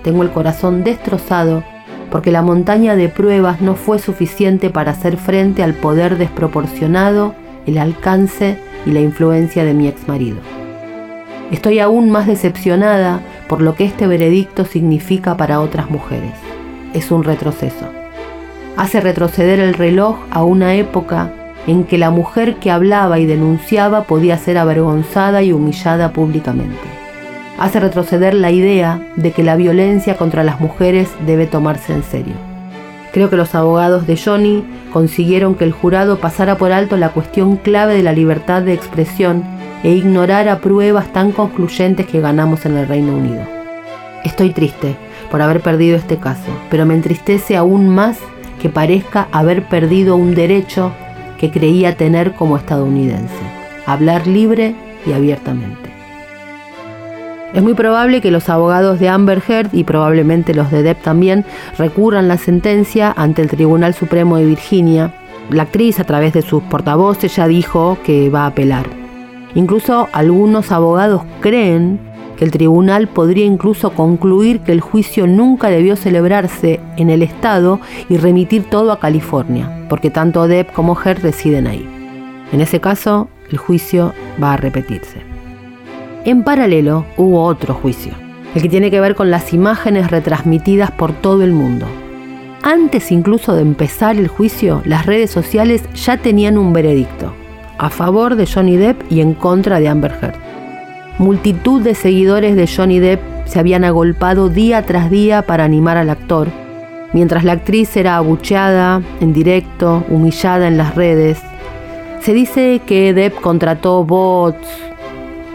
Tengo 0.03 0.23
el 0.23 0.31
corazón 0.31 0.85
destrozado 0.85 1.63
porque 2.11 2.31
la 2.31 2.43
montaña 2.43 2.95
de 2.95 3.09
pruebas 3.09 3.61
no 3.61 3.75
fue 3.75 3.99
suficiente 3.99 4.69
para 4.71 4.93
hacer 4.93 5.17
frente 5.17 5.63
al 5.63 5.73
poder 5.73 6.19
desproporcionado, 6.19 7.35
el 7.67 7.79
alcance 7.79 8.59
y 8.85 8.91
la 8.91 9.01
influencia 9.01 9.65
de 9.65 9.73
mi 9.73 9.89
exmarido. 9.89 10.37
Estoy 11.51 11.79
aún 11.81 12.11
más 12.11 12.27
decepcionada 12.27 13.21
por 13.49 13.63
lo 13.63 13.75
que 13.75 13.85
este 13.85 14.07
veredicto 14.07 14.65
significa 14.65 15.37
para 15.37 15.61
otras 15.61 15.91
mujeres. 15.91 16.33
Es 16.95 17.11
un 17.11 17.25
retroceso. 17.25 17.87
Hace 18.77 19.01
retroceder 19.01 19.61
el 19.61 19.75
reloj 19.75 20.17
a 20.31 20.45
una 20.45 20.75
época 20.75 21.33
en 21.67 21.85
que 21.85 21.99
la 21.99 22.11
mujer 22.11 22.57
que 22.57 22.71
hablaba 22.71 23.19
y 23.19 23.27
denunciaba 23.27 24.05
podía 24.05 24.39
ser 24.39 24.59
avergonzada 24.59 25.43
y 25.43 25.53
humillada 25.53 26.13
públicamente 26.13 27.03
hace 27.59 27.79
retroceder 27.79 28.35
la 28.35 28.51
idea 28.51 29.01
de 29.17 29.31
que 29.31 29.43
la 29.45 29.55
violencia 29.57 30.17
contra 30.17 30.43
las 30.43 30.61
mujeres 30.61 31.09
debe 31.27 31.47
tomarse 31.47 31.93
en 31.93 32.03
serio. 32.03 32.35
Creo 33.13 33.29
que 33.31 33.37
los 33.37 33.55
abogados 33.55 34.07
de 34.07 34.17
Johnny 34.17 34.65
consiguieron 34.93 35.55
que 35.55 35.65
el 35.65 35.73
jurado 35.73 36.19
pasara 36.19 36.57
por 36.57 36.73
alto 36.73 36.97
la 36.97 37.11
cuestión 37.11 37.57
clave 37.57 37.95
de 37.95 38.03
la 38.03 38.13
libertad 38.13 38.63
de 38.63 38.73
expresión 38.73 39.45
e 39.85 39.93
ignorara 39.93 40.59
pruebas 40.59 41.13
tan 41.13 41.31
concluyentes 41.31 42.07
que 42.07 42.21
ganamos 42.21 42.65
en 42.65 42.77
el 42.77 42.89
Reino 42.89 43.17
Unido. 43.17 43.43
Estoy 44.25 44.51
triste 44.51 44.97
por 45.33 45.41
haber 45.41 45.63
perdido 45.63 45.97
este 45.97 46.19
caso, 46.19 46.51
pero 46.71 46.85
me 46.85 46.93
entristece 46.93 47.57
aún 47.57 47.89
más 47.89 48.19
que 48.61 48.69
parezca 48.69 49.29
haber 49.33 49.67
perdido 49.67 50.15
un 50.15 50.35
derecho 50.35 50.93
que 51.39 51.51
creía 51.51 51.97
tener 51.97 52.35
como 52.35 52.59
estadounidense, 52.59 53.33
hablar 53.87 54.27
libre 54.27 54.75
y 55.07 55.15
abiertamente. 55.15 55.91
Es 57.55 57.63
muy 57.63 57.73
probable 57.73 58.21
que 58.21 58.31
los 58.31 58.51
abogados 58.51 59.01
de 59.01 59.09
Amber 59.09 59.43
Heard 59.49 59.71
y 59.73 59.85
probablemente 59.85 60.53
los 60.53 60.71
de 60.71 60.83
Depp 60.83 61.03
también 61.03 61.47
recurran 61.79 62.29
la 62.29 62.37
sentencia 62.37 63.11
ante 63.17 63.41
el 63.41 63.49
Tribunal 63.49 63.95
Supremo 63.95 64.37
de 64.37 64.45
Virginia. 64.45 65.15
La 65.49 65.63
actriz 65.63 65.99
a 65.99 66.05
través 66.05 66.35
de 66.35 66.43
sus 66.43 66.63
portavoces 66.65 67.35
ya 67.37 67.49
dijo 67.49 67.97
que 68.05 68.29
va 68.29 68.43
a 68.43 68.49
apelar. 68.49 68.85
Incluso 69.55 70.11
algunos 70.13 70.73
abogados 70.73 71.23
creen 71.41 72.12
el 72.43 72.51
tribunal 72.51 73.07
podría 73.07 73.45
incluso 73.45 73.91
concluir 73.91 74.61
que 74.61 74.73
el 74.73 74.81
juicio 74.81 75.29
nunca 75.29 75.69
debió 75.69 75.95
celebrarse 75.95 76.81
en 76.97 77.09
el 77.09 77.23
estado 77.23 77.79
y 78.09 78.17
remitir 78.17 78.65
todo 78.65 78.91
a 78.91 78.99
California, 78.99 79.87
porque 79.89 80.11
tanto 80.11 80.49
Depp 80.49 80.73
como 80.73 80.99
Heard 81.01 81.23
residen 81.23 81.69
ahí. 81.69 81.89
En 82.51 82.61
ese 82.61 82.81
caso, 82.81 83.29
el 83.49 83.59
juicio 83.59 84.13
va 84.43 84.55
a 84.55 84.57
repetirse. 84.57 85.21
En 86.25 86.43
paralelo 86.43 87.05
hubo 87.17 87.45
otro 87.45 87.75
juicio, 87.75 88.13
el 88.57 88.63
que 88.63 88.69
tiene 88.69 88.91
que 88.91 89.01
ver 89.01 89.15
con 89.15 89.31
las 89.31 89.53
imágenes 89.53 90.11
retransmitidas 90.11 90.91
por 90.91 91.13
todo 91.13 91.45
el 91.45 91.53
mundo. 91.53 91.87
Antes 92.65 93.13
incluso 93.13 93.55
de 93.55 93.63
empezar 93.63 94.17
el 94.17 94.27
juicio, 94.27 94.83
las 94.85 95.07
redes 95.07 95.31
sociales 95.31 95.85
ya 95.95 96.17
tenían 96.17 96.59
un 96.59 96.73
veredicto, 96.73 97.33
a 97.79 97.89
favor 97.89 98.35
de 98.35 98.49
Johnny 98.49 98.77
Depp 98.77 99.01
y 99.13 99.21
en 99.21 99.35
contra 99.35 99.79
de 99.79 99.89
Amber 99.89 100.13
Heard. 100.21 100.52
Multitud 101.19 101.83
de 101.83 101.95
seguidores 101.95 102.57
de 102.57 102.67
Johnny 102.67 102.99
Depp 102.99 103.21
se 103.45 103.59
habían 103.59 103.85
agolpado 103.85 104.49
día 104.49 104.87
tras 104.87 105.11
día 105.11 105.43
para 105.43 105.65
animar 105.65 105.99
al 105.99 106.09
actor, 106.09 106.49
mientras 107.13 107.45
la 107.45 107.53
actriz 107.53 107.95
era 107.97 108.17
abucheada 108.17 109.03
en 109.21 109.33
directo, 109.33 110.05
humillada 110.09 110.67
en 110.69 110.79
las 110.79 110.95
redes. 110.95 111.39
Se 112.21 112.33
dice 112.33 112.81
que 112.87 113.13
Depp 113.13 113.41
contrató 113.41 114.05
bots, 114.05 114.67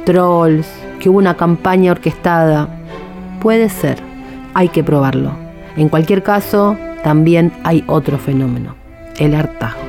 trolls, 0.05 0.67
que 0.99 1.09
hubo 1.09 1.17
una 1.17 1.35
campaña 1.35 1.91
orquestada. 1.91 2.67
Puede 3.41 3.69
ser, 3.69 3.97
hay 4.53 4.69
que 4.69 4.83
probarlo. 4.83 5.31
En 5.75 5.89
cualquier 5.89 6.21
caso, 6.21 6.77
también 7.03 7.51
hay 7.63 7.83
otro 7.87 8.17
fenómeno, 8.17 8.75
el 9.17 9.33
hartazgo. 9.33 9.86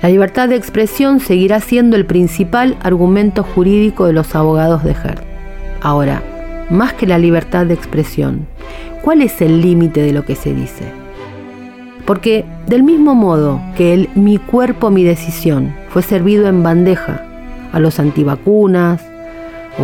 La 0.00 0.08
libertad 0.08 0.48
de 0.48 0.54
expresión 0.54 1.18
seguirá 1.18 1.58
siendo 1.58 1.96
el 1.96 2.06
principal 2.06 2.76
argumento 2.82 3.42
jurídico 3.42 4.06
de 4.06 4.12
los 4.12 4.36
abogados 4.36 4.84
de 4.84 4.92
Heard. 4.92 5.24
Ahora, 5.80 6.22
más 6.70 6.92
que 6.92 7.06
la 7.06 7.18
libertad 7.18 7.66
de 7.66 7.74
expresión, 7.74 8.46
¿cuál 9.02 9.22
es 9.22 9.40
el 9.40 9.60
límite 9.60 10.00
de 10.00 10.12
lo 10.12 10.24
que 10.24 10.36
se 10.36 10.54
dice? 10.54 10.84
Porque 12.06 12.44
del 12.68 12.84
mismo 12.84 13.16
modo 13.16 13.60
que 13.76 13.92
el 13.92 14.08
mi 14.14 14.38
cuerpo, 14.38 14.90
mi 14.90 15.02
decisión 15.02 15.74
fue 15.88 16.02
servido 16.02 16.46
en 16.46 16.62
bandeja 16.62 17.24
a 17.72 17.80
los 17.80 17.98
antivacunas, 17.98 19.04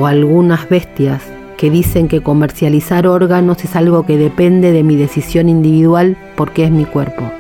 o 0.01 0.07
algunas 0.07 0.69
bestias 0.69 1.23
que 1.57 1.71
dicen 1.71 2.09
que 2.09 2.21
comercializar 2.21 3.07
órganos 3.07 3.65
es 3.65 3.75
algo 3.77 4.07
que 4.07 4.17
depende 4.17 4.73
de 4.73 4.83
mi 4.83 4.97
decisión 4.97 5.49
individual 5.49 6.17
porque 6.37 6.65
es 6.65 6.71
mi 6.71 6.85
cuerpo. 6.85 7.31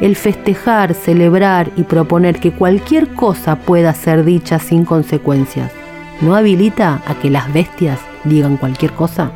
El 0.00 0.16
festejar, 0.16 0.94
celebrar 0.94 1.70
y 1.76 1.82
proponer 1.84 2.38
que 2.38 2.52
cualquier 2.52 3.14
cosa 3.14 3.56
pueda 3.56 3.94
ser 3.94 4.24
dicha 4.24 4.58
sin 4.58 4.84
consecuencias, 4.84 5.72
¿no 6.20 6.34
habilita 6.34 7.00
a 7.06 7.14
que 7.14 7.30
las 7.30 7.52
bestias 7.52 8.00
digan 8.24 8.56
cualquier 8.56 8.92
cosa? 8.92 9.30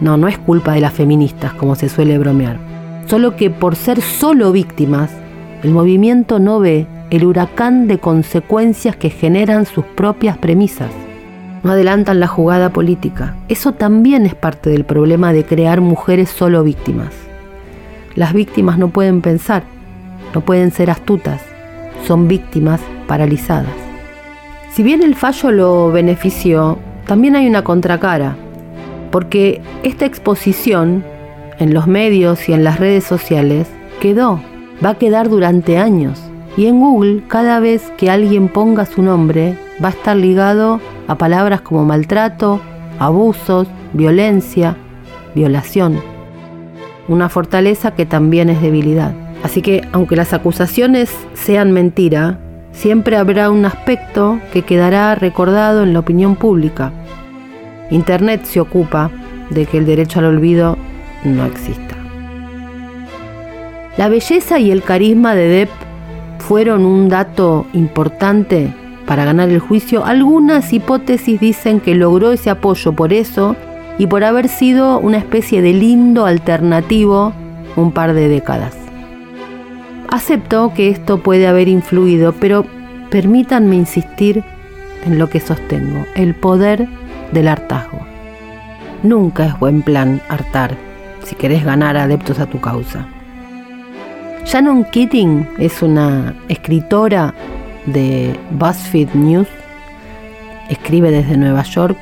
No, 0.00 0.16
no 0.16 0.28
es 0.28 0.38
culpa 0.38 0.72
de 0.72 0.80
las 0.80 0.92
feministas, 0.92 1.54
como 1.54 1.74
se 1.74 1.88
suele 1.88 2.18
bromear. 2.18 2.58
Solo 3.06 3.36
que 3.36 3.50
por 3.50 3.76
ser 3.76 4.00
solo 4.00 4.52
víctimas, 4.52 5.10
el 5.62 5.70
movimiento 5.70 6.38
no 6.38 6.60
ve 6.60 6.86
el 7.10 7.24
huracán 7.24 7.86
de 7.86 7.98
consecuencias 7.98 8.96
que 8.96 9.10
generan 9.10 9.66
sus 9.66 9.84
propias 9.84 10.36
premisas 10.36 10.90
no 11.64 11.72
adelantan 11.72 12.20
la 12.20 12.28
jugada 12.28 12.70
política. 12.70 13.34
Eso 13.48 13.72
también 13.72 14.26
es 14.26 14.34
parte 14.34 14.70
del 14.70 14.84
problema 14.84 15.32
de 15.32 15.44
crear 15.44 15.80
mujeres 15.80 16.28
solo 16.28 16.62
víctimas. 16.62 17.12
Las 18.14 18.34
víctimas 18.34 18.78
no 18.78 18.90
pueden 18.90 19.22
pensar, 19.22 19.64
no 20.34 20.40
pueden 20.40 20.70
ser 20.70 20.90
astutas, 20.90 21.40
son 22.06 22.28
víctimas 22.28 22.80
paralizadas. 23.06 23.72
Si 24.70 24.82
bien 24.82 25.02
el 25.02 25.14
fallo 25.14 25.52
lo 25.52 25.92
benefició, 25.92 26.78
también 27.06 27.36
hay 27.36 27.46
una 27.46 27.62
contracara, 27.62 28.36
porque 29.10 29.62
esta 29.84 30.04
exposición 30.04 31.04
en 31.58 31.72
los 31.72 31.86
medios 31.86 32.48
y 32.48 32.52
en 32.52 32.64
las 32.64 32.80
redes 32.80 33.04
sociales 33.04 33.68
quedó, 34.00 34.40
va 34.84 34.90
a 34.90 34.98
quedar 34.98 35.28
durante 35.28 35.78
años. 35.78 36.20
Y 36.56 36.66
en 36.66 36.80
Google, 36.80 37.22
cada 37.28 37.60
vez 37.60 37.92
que 37.96 38.10
alguien 38.10 38.48
ponga 38.48 38.86
su 38.86 39.02
nombre, 39.02 39.56
va 39.82 39.88
a 39.88 39.92
estar 39.92 40.16
ligado 40.16 40.80
a 41.08 41.16
palabras 41.16 41.60
como 41.60 41.84
maltrato, 41.84 42.60
abusos, 42.98 43.68
violencia, 43.92 44.76
violación. 45.34 46.00
Una 47.06 47.28
fortaleza 47.28 47.92
que 47.92 48.06
también 48.06 48.50
es 48.50 48.62
debilidad. 48.62 49.23
Así 49.44 49.60
que 49.60 49.86
aunque 49.92 50.16
las 50.16 50.32
acusaciones 50.32 51.14
sean 51.34 51.70
mentira, 51.70 52.38
siempre 52.72 53.18
habrá 53.18 53.50
un 53.50 53.66
aspecto 53.66 54.40
que 54.54 54.62
quedará 54.62 55.14
recordado 55.14 55.82
en 55.82 55.92
la 55.92 55.98
opinión 55.98 56.34
pública. 56.34 56.92
Internet 57.90 58.44
se 58.44 58.58
ocupa 58.58 59.10
de 59.50 59.66
que 59.66 59.76
el 59.76 59.84
derecho 59.84 60.20
al 60.20 60.24
olvido 60.24 60.78
no 61.24 61.44
exista. 61.44 61.94
La 63.98 64.08
belleza 64.08 64.58
y 64.58 64.70
el 64.70 64.82
carisma 64.82 65.34
de 65.34 65.46
Depp 65.46 65.70
fueron 66.38 66.86
un 66.86 67.10
dato 67.10 67.66
importante 67.74 68.72
para 69.06 69.26
ganar 69.26 69.50
el 69.50 69.58
juicio, 69.58 70.06
algunas 70.06 70.72
hipótesis 70.72 71.38
dicen 71.38 71.80
que 71.80 71.94
logró 71.94 72.32
ese 72.32 72.48
apoyo 72.48 72.94
por 72.94 73.12
eso 73.12 73.56
y 73.98 74.06
por 74.06 74.24
haber 74.24 74.48
sido 74.48 74.98
una 74.98 75.18
especie 75.18 75.60
de 75.60 75.74
lindo 75.74 76.24
alternativo 76.24 77.34
un 77.76 77.92
par 77.92 78.14
de 78.14 78.28
décadas. 78.28 78.83
Acepto 80.14 80.72
que 80.72 80.90
esto 80.90 81.24
puede 81.24 81.48
haber 81.48 81.66
influido, 81.66 82.34
pero 82.34 82.64
permítanme 83.10 83.74
insistir 83.74 84.44
en 85.04 85.18
lo 85.18 85.28
que 85.28 85.40
sostengo, 85.40 86.06
el 86.14 86.36
poder 86.36 86.86
del 87.32 87.48
hartazgo. 87.48 87.98
Nunca 89.02 89.46
es 89.46 89.58
buen 89.58 89.82
plan 89.82 90.20
hartar 90.28 90.76
si 91.24 91.34
querés 91.34 91.64
ganar 91.64 91.96
adeptos 91.96 92.38
a 92.38 92.46
tu 92.46 92.60
causa. 92.60 93.08
Shannon 94.44 94.84
Keating 94.84 95.48
es 95.58 95.82
una 95.82 96.32
escritora 96.46 97.34
de 97.86 98.38
BuzzFeed 98.52 99.14
News, 99.14 99.48
escribe 100.70 101.10
desde 101.10 101.36
Nueva 101.36 101.64
York 101.64 101.98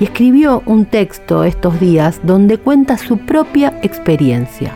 y 0.00 0.04
escribió 0.06 0.64
un 0.66 0.84
texto 0.84 1.44
estos 1.44 1.78
días 1.78 2.18
donde 2.24 2.58
cuenta 2.58 2.98
su 2.98 3.18
propia 3.18 3.72
experiencia. 3.82 4.74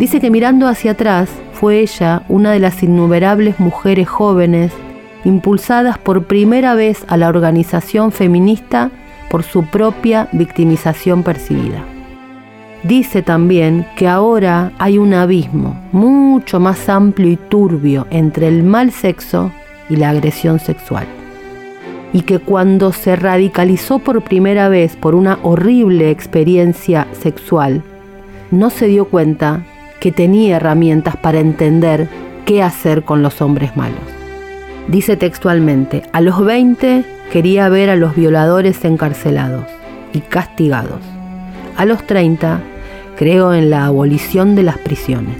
Dice 0.00 0.18
que 0.18 0.32
mirando 0.32 0.66
hacia 0.66 0.90
atrás 0.90 1.28
fue 1.62 1.78
ella 1.78 2.24
una 2.28 2.50
de 2.50 2.58
las 2.58 2.82
innumerables 2.82 3.60
mujeres 3.60 4.08
jóvenes 4.08 4.72
impulsadas 5.24 5.96
por 5.96 6.24
primera 6.24 6.74
vez 6.74 7.04
a 7.06 7.16
la 7.16 7.28
organización 7.28 8.10
feminista 8.10 8.90
por 9.30 9.44
su 9.44 9.66
propia 9.66 10.28
victimización 10.32 11.22
percibida. 11.22 11.84
Dice 12.82 13.22
también 13.22 13.86
que 13.94 14.08
ahora 14.08 14.72
hay 14.80 14.98
un 14.98 15.14
abismo 15.14 15.80
mucho 15.92 16.58
más 16.58 16.88
amplio 16.88 17.30
y 17.30 17.36
turbio 17.36 18.08
entre 18.10 18.48
el 18.48 18.64
mal 18.64 18.90
sexo 18.90 19.52
y 19.88 19.94
la 19.94 20.10
agresión 20.10 20.58
sexual. 20.58 21.06
Y 22.12 22.22
que 22.22 22.40
cuando 22.40 22.90
se 22.90 23.14
radicalizó 23.14 24.00
por 24.00 24.24
primera 24.24 24.68
vez 24.68 24.96
por 24.96 25.14
una 25.14 25.38
horrible 25.44 26.10
experiencia 26.10 27.06
sexual, 27.12 27.84
no 28.50 28.68
se 28.68 28.88
dio 28.88 29.04
cuenta 29.04 29.62
que 30.02 30.10
tenía 30.10 30.56
herramientas 30.56 31.16
para 31.16 31.38
entender 31.38 32.08
qué 32.44 32.60
hacer 32.60 33.04
con 33.04 33.22
los 33.22 33.40
hombres 33.40 33.76
malos. 33.76 34.00
Dice 34.88 35.16
textualmente, 35.16 36.02
a 36.12 36.20
los 36.20 36.44
20 36.44 37.04
quería 37.30 37.68
ver 37.68 37.88
a 37.88 37.94
los 37.94 38.16
violadores 38.16 38.84
encarcelados 38.84 39.64
y 40.12 40.18
castigados. 40.18 40.98
A 41.76 41.84
los 41.84 42.04
30 42.04 42.60
creo 43.16 43.54
en 43.54 43.70
la 43.70 43.86
abolición 43.86 44.56
de 44.56 44.64
las 44.64 44.76
prisiones. 44.78 45.36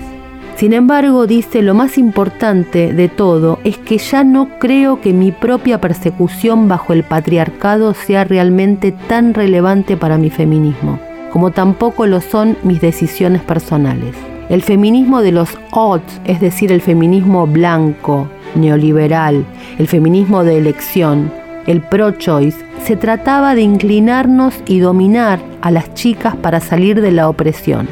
Sin 0.55 0.75
embargo, 0.75 1.27
dice, 1.27 1.61
lo 1.61 1.75
más 1.75 1.98
importante 1.98 2.92
de 2.92 3.09
todo 3.09 3.59
es 3.64 3.79
que 3.79 3.98
ya 3.98 4.22
no 4.22 4.61
creo 4.61 5.01
que 5.01 5.12
mi 5.12 5.33
propia 5.33 5.81
persecución 5.81 6.68
bajo 6.68 6.92
el 6.92 7.03
patriarcado 7.03 7.94
sea 7.94 8.22
realmente 8.22 8.92
tan 8.92 9.35
relevante 9.35 9.96
para 9.96 10.18
mi 10.18 10.31
feminismo, 10.31 11.01
como 11.33 11.51
tampoco 11.51 12.07
lo 12.07 12.20
son 12.20 12.57
mis 12.62 12.81
decisiones 12.81 13.42
personales. 13.42 14.14
El 14.48 14.62
feminismo 14.62 15.22
de 15.22 15.33
los 15.33 15.57
odds, 15.70 16.20
es 16.24 16.40
decir, 16.40 16.72
el 16.72 16.81
feminismo 16.81 17.46
blanco, 17.46 18.28
neoliberal, 18.55 19.44
el 19.78 19.88
feminismo 19.88 20.44
de 20.44 20.59
elección, 20.59 21.33
el 21.66 21.81
pro-choice, 21.81 22.64
se 22.83 22.96
trataba 22.96 23.55
de 23.55 23.62
inclinarnos 23.62 24.55
y 24.66 24.81
dominar 24.81 25.40
a 25.61 25.70
las 25.70 25.94
chicas 25.94 26.35
para 26.37 26.61
salir 26.61 27.00
de 27.00 27.12
la 27.12 27.28
opresión. 27.28 27.88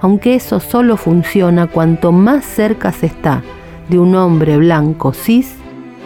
Aunque 0.00 0.34
eso 0.34 0.60
solo 0.60 0.96
funciona 0.96 1.66
cuanto 1.66 2.12
más 2.12 2.44
cerca 2.44 2.92
se 2.92 3.06
está 3.06 3.42
de 3.88 3.98
un 3.98 4.14
hombre 4.14 4.56
blanco 4.58 5.12
cis 5.12 5.56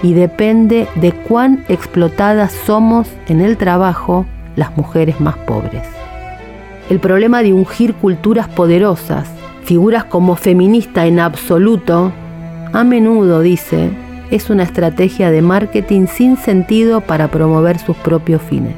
y 0.02 0.12
depende 0.12 0.86
de 0.96 1.12
cuán 1.12 1.64
explotadas 1.68 2.52
somos 2.52 3.08
en 3.28 3.40
el 3.40 3.56
trabajo 3.56 4.26
las 4.54 4.76
mujeres 4.76 5.20
más 5.20 5.36
pobres. 5.38 5.82
El 6.88 7.00
problema 7.00 7.42
de 7.42 7.52
ungir 7.52 7.94
culturas 7.94 8.48
poderosas, 8.48 9.28
figuras 9.66 10.04
como 10.04 10.36
feminista 10.36 11.06
en 11.06 11.18
absoluto, 11.18 12.12
a 12.72 12.84
menudo 12.84 13.40
dice, 13.40 13.90
es 14.30 14.48
una 14.48 14.62
estrategia 14.62 15.32
de 15.32 15.42
marketing 15.42 16.06
sin 16.06 16.36
sentido 16.36 17.00
para 17.00 17.28
promover 17.28 17.76
sus 17.80 17.96
propios 17.96 18.40
fines. 18.42 18.76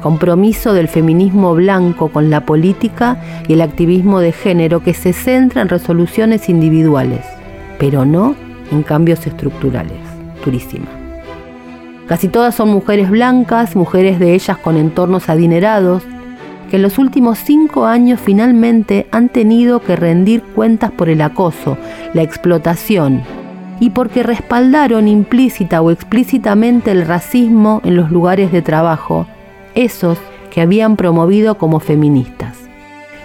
Compromiso 0.00 0.72
del 0.72 0.88
feminismo 0.88 1.54
blanco 1.54 2.08
con 2.08 2.30
la 2.30 2.46
política 2.46 3.18
y 3.48 3.52
el 3.52 3.60
activismo 3.60 4.20
de 4.20 4.32
género 4.32 4.82
que 4.82 4.94
se 4.94 5.12
centra 5.12 5.60
en 5.60 5.68
resoluciones 5.68 6.48
individuales, 6.48 7.26
pero 7.78 8.06
no 8.06 8.34
en 8.72 8.84
cambios 8.84 9.26
estructurales. 9.26 9.98
Turísima. 10.42 10.86
Casi 12.06 12.28
todas 12.28 12.54
son 12.54 12.70
mujeres 12.70 13.10
blancas, 13.10 13.76
mujeres 13.76 14.18
de 14.18 14.32
ellas 14.32 14.56
con 14.56 14.78
entornos 14.78 15.28
adinerados, 15.28 16.02
que 16.68 16.76
en 16.76 16.82
los 16.82 16.98
últimos 16.98 17.38
cinco 17.38 17.86
años 17.86 18.20
finalmente 18.20 19.06
han 19.10 19.28
tenido 19.28 19.80
que 19.80 19.96
rendir 19.96 20.42
cuentas 20.42 20.90
por 20.90 21.08
el 21.08 21.20
acoso, 21.20 21.76
la 22.14 22.22
explotación 22.22 23.22
y 23.80 23.90
porque 23.90 24.22
respaldaron 24.22 25.08
implícita 25.08 25.80
o 25.80 25.90
explícitamente 25.90 26.90
el 26.90 27.06
racismo 27.06 27.80
en 27.84 27.96
los 27.96 28.10
lugares 28.10 28.50
de 28.52 28.62
trabajo, 28.62 29.26
esos 29.74 30.18
que 30.50 30.60
habían 30.60 30.96
promovido 30.96 31.56
como 31.58 31.80
feministas. 31.80 32.56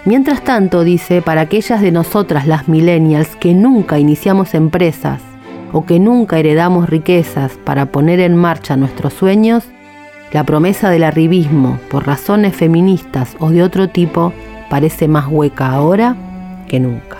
Mientras 0.04 0.42
tanto, 0.42 0.84
dice, 0.84 1.22
para 1.22 1.42
aquellas 1.42 1.80
de 1.80 1.90
nosotras 1.90 2.46
las 2.46 2.68
millennials 2.68 3.36
que 3.36 3.54
nunca 3.54 3.98
iniciamos 3.98 4.54
empresas 4.54 5.20
o 5.72 5.86
que 5.86 5.98
nunca 5.98 6.38
heredamos 6.38 6.88
riquezas 6.88 7.52
para 7.64 7.86
poner 7.86 8.20
en 8.20 8.36
marcha 8.36 8.76
nuestros 8.76 9.14
sueños, 9.14 9.64
la 10.32 10.44
promesa 10.44 10.90
del 10.90 11.04
arribismo 11.04 11.78
por 11.90 12.06
razones 12.06 12.56
feministas 12.56 13.36
o 13.38 13.50
de 13.50 13.62
otro 13.62 13.88
tipo 13.88 14.32
parece 14.68 15.08
más 15.08 15.26
hueca 15.28 15.70
ahora 15.70 16.16
que 16.68 16.80
nunca. 16.80 17.18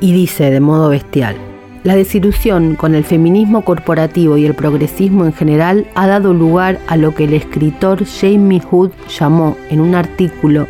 Y 0.00 0.12
dice 0.12 0.50
de 0.50 0.60
modo 0.60 0.90
bestial, 0.90 1.36
la 1.82 1.96
desilusión 1.96 2.74
con 2.74 2.94
el 2.94 3.04
feminismo 3.04 3.62
corporativo 3.62 4.36
y 4.36 4.44
el 4.44 4.54
progresismo 4.54 5.24
en 5.24 5.32
general 5.32 5.86
ha 5.94 6.06
dado 6.06 6.34
lugar 6.34 6.78
a 6.88 6.96
lo 6.96 7.14
que 7.14 7.24
el 7.24 7.34
escritor 7.34 8.04
Jamie 8.04 8.60
Hood 8.60 8.90
llamó 9.08 9.56
en 9.70 9.80
un 9.80 9.94
artículo 9.94 10.66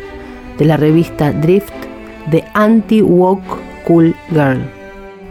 de 0.57 0.65
la 0.65 0.77
revista 0.77 1.31
Drift 1.31 1.73
The 2.29 2.43
Anti-Woke 2.53 3.57
Cool 3.85 4.15
Girl, 4.29 4.61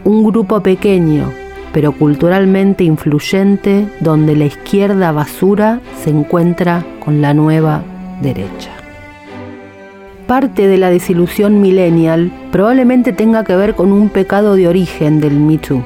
un 0.03 0.23
grupo 0.23 0.61
pequeño 0.61 1.31
pero 1.77 1.91
culturalmente 1.91 2.83
influyente 2.83 3.85
donde 3.99 4.35
la 4.35 4.45
izquierda 4.45 5.11
basura 5.11 5.79
se 6.03 6.09
encuentra 6.09 6.83
con 7.05 7.21
la 7.21 7.35
nueva 7.35 7.83
derecha. 8.19 8.71
Parte 10.25 10.67
de 10.67 10.79
la 10.79 10.89
desilusión 10.89 11.61
millennial 11.61 12.31
probablemente 12.51 13.13
tenga 13.13 13.43
que 13.43 13.55
ver 13.55 13.75
con 13.75 13.91
un 13.91 14.09
pecado 14.09 14.55
de 14.55 14.67
origen 14.67 15.19
del 15.19 15.39
Me 15.39 15.59
Too. 15.59 15.85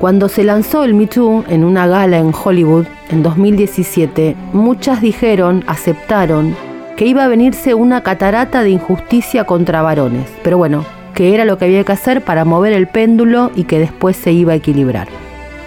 Cuando 0.00 0.28
se 0.28 0.42
lanzó 0.42 0.82
el 0.82 0.94
Me 0.94 1.06
Too 1.06 1.44
en 1.46 1.62
una 1.62 1.86
gala 1.86 2.18
en 2.18 2.32
Hollywood 2.34 2.86
en 3.10 3.22
2017, 3.22 4.34
muchas 4.52 5.00
dijeron, 5.00 5.62
aceptaron, 5.68 6.56
que 6.96 7.06
iba 7.06 7.22
a 7.22 7.28
venirse 7.28 7.74
una 7.74 8.02
catarata 8.02 8.64
de 8.64 8.70
injusticia 8.70 9.44
contra 9.44 9.80
varones, 9.80 10.28
pero 10.42 10.58
bueno, 10.58 10.84
que 11.14 11.34
era 11.34 11.44
lo 11.44 11.58
que 11.58 11.66
había 11.66 11.84
que 11.84 11.92
hacer 11.92 12.22
para 12.22 12.44
mover 12.44 12.72
el 12.72 12.86
péndulo 12.86 13.50
y 13.54 13.64
que 13.64 13.78
después 13.78 14.16
se 14.16 14.32
iba 14.32 14.52
a 14.52 14.56
equilibrar. 14.56 15.08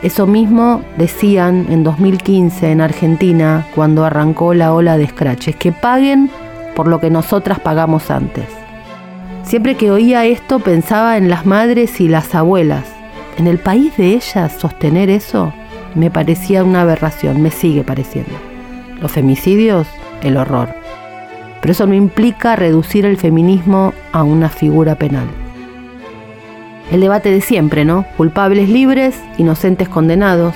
Eso 0.02 0.28
mismo 0.28 0.82
decían 0.98 1.68
en 1.70 1.84
2015 1.84 2.72
en 2.72 2.82
Argentina 2.82 3.66
cuando 3.74 4.04
arrancó 4.04 4.54
la 4.54 4.74
ola 4.74 4.98
de 4.98 5.08
scratches, 5.08 5.56
que 5.56 5.72
paguen 5.72 6.30
por 6.76 6.88
lo 6.88 7.00
que 7.00 7.10
nosotras 7.10 7.60
pagamos 7.60 8.12
antes. 8.12 8.46
Siempre 9.44 9.76
que 9.76 9.92
oía 9.92 10.26
esto 10.26 10.60
pensaba 10.60 11.18
en 11.18 11.30
las 11.30 11.46
madres 11.46 12.02
y 12.02 12.08
las 12.08 12.36
abuelas. 12.36 12.86
En 13.38 13.48
el 13.48 13.60
país 13.60 13.96
de 13.98 14.14
ellas 14.14 14.54
sostener 14.60 15.10
eso 15.10 15.54
me 15.96 16.10
parecía 16.10 16.64
una 16.64 16.82
aberración, 16.82 17.42
me 17.42 17.52
sigue 17.52 17.84
pareciendo. 17.84 18.34
Los 19.00 19.12
femicidios, 19.12 19.88
el 20.22 20.38
horror. 20.38 20.83
Pero 21.64 21.72
eso 21.72 21.88
no 21.88 21.94
implica 21.94 22.58
reducir 22.58 23.06
el 23.06 23.16
feminismo 23.16 23.94
a 24.12 24.24
una 24.24 24.50
figura 24.50 24.96
penal. 24.96 25.28
El 26.92 27.00
debate 27.00 27.32
de 27.32 27.40
siempre, 27.40 27.86
¿no? 27.86 28.06
Culpables 28.18 28.68
libres, 28.68 29.16
inocentes 29.38 29.88
condenados. 29.88 30.54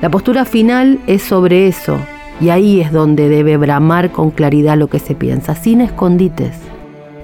La 0.00 0.08
postura 0.08 0.46
final 0.46 0.98
es 1.06 1.22
sobre 1.22 1.68
eso, 1.68 1.98
y 2.40 2.48
ahí 2.48 2.80
es 2.80 2.90
donde 2.90 3.28
debe 3.28 3.58
bramar 3.58 4.12
con 4.12 4.30
claridad 4.30 4.78
lo 4.78 4.88
que 4.88 4.98
se 4.98 5.14
piensa, 5.14 5.54
sin 5.54 5.82
escondites. 5.82 6.56